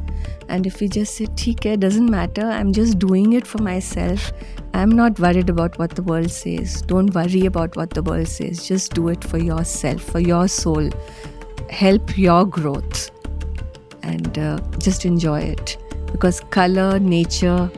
And 0.49 0.67
if 0.67 0.81
you 0.81 0.89
just 0.89 1.15
say, 1.15 1.27
okay, 1.27 1.77
doesn't 1.77 2.11
matter, 2.11 2.43
I'm 2.43 2.73
just 2.73 2.99
doing 2.99 3.35
it 3.35 3.47
for 3.47 3.59
myself. 3.63 4.33
I'm 4.73 4.91
not 4.91 5.19
worried 5.19 5.51
about 5.51 5.79
what 5.79 5.91
the 5.91 6.03
world 6.03 6.31
says. 6.31 6.83
Don't 6.83 7.15
worry 7.15 7.45
about 7.47 7.77
what 7.77 7.91
the 7.91 8.03
world 8.03 8.29
says. 8.29 8.67
Just 8.67 8.95
do 8.95 9.09
it 9.09 9.23
for 9.23 9.39
yourself, 9.39 10.03
for 10.03 10.21
your 10.21 10.49
soul. 10.49 10.91
Help 11.69 12.17
your 12.17 12.47
growth 12.47 13.11
and 14.03 14.39
uh, 14.39 14.59
just 14.79 15.05
enjoy 15.05 15.41
it. 15.41 15.77
Because 16.13 16.41
color, 16.41 16.99
nature, 16.99 17.71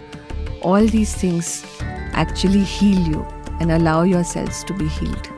all 0.62 0.86
these 0.86 1.14
things 1.14 1.64
actually 2.12 2.62
heal 2.62 3.00
you 3.08 3.26
and 3.60 3.72
allow 3.72 4.02
yourselves 4.02 4.62
to 4.64 4.74
be 4.74 4.86
healed. 4.88 5.28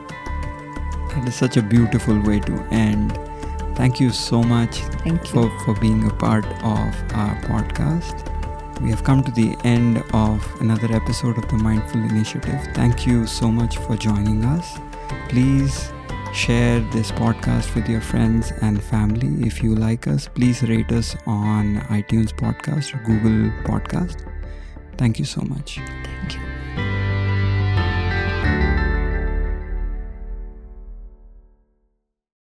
That 1.09 1.27
is 1.27 1.35
such 1.35 1.57
a 1.57 1.61
beautiful 1.61 2.19
way 2.21 2.39
to 2.41 2.53
end. 2.71 3.22
Thank 3.75 3.99
you 3.99 4.11
so 4.11 4.43
much 4.43 4.79
Thank 5.03 5.23
you. 5.33 5.49
for, 5.49 5.59
for 5.65 5.79
being 5.79 6.05
a 6.07 6.13
part 6.13 6.45
of 6.45 6.93
our 7.13 7.35
podcast. 7.43 8.29
We 8.81 8.89
have 8.89 9.03
come 9.03 9.23
to 9.23 9.31
the 9.31 9.55
end 9.63 10.03
of 10.13 10.45
another 10.61 10.93
episode 10.93 11.37
of 11.37 11.47
the 11.47 11.57
Mindful 11.57 12.01
Initiative. 12.01 12.59
Thank 12.73 13.07
you 13.07 13.25
so 13.25 13.49
much 13.49 13.77
for 13.77 13.95
joining 13.95 14.43
us. 14.45 14.77
Please 15.29 15.91
share 16.33 16.79
this 16.91 17.11
podcast 17.11 17.73
with 17.75 17.87
your 17.87 18.01
friends 18.01 18.51
and 18.61 18.83
family. 18.83 19.47
If 19.47 19.63
you 19.63 19.75
like 19.75 20.07
us, 20.07 20.27
please 20.27 20.63
rate 20.63 20.91
us 20.91 21.15
on 21.25 21.77
iTunes 21.89 22.33
Podcast 22.33 22.93
or 22.93 23.03
Google 23.05 23.51
Podcast. 23.63 24.27
Thank 24.97 25.19
you 25.19 25.25
so 25.25 25.41
much. 25.41 25.79
Thank 26.03 26.35
you. 26.35 26.52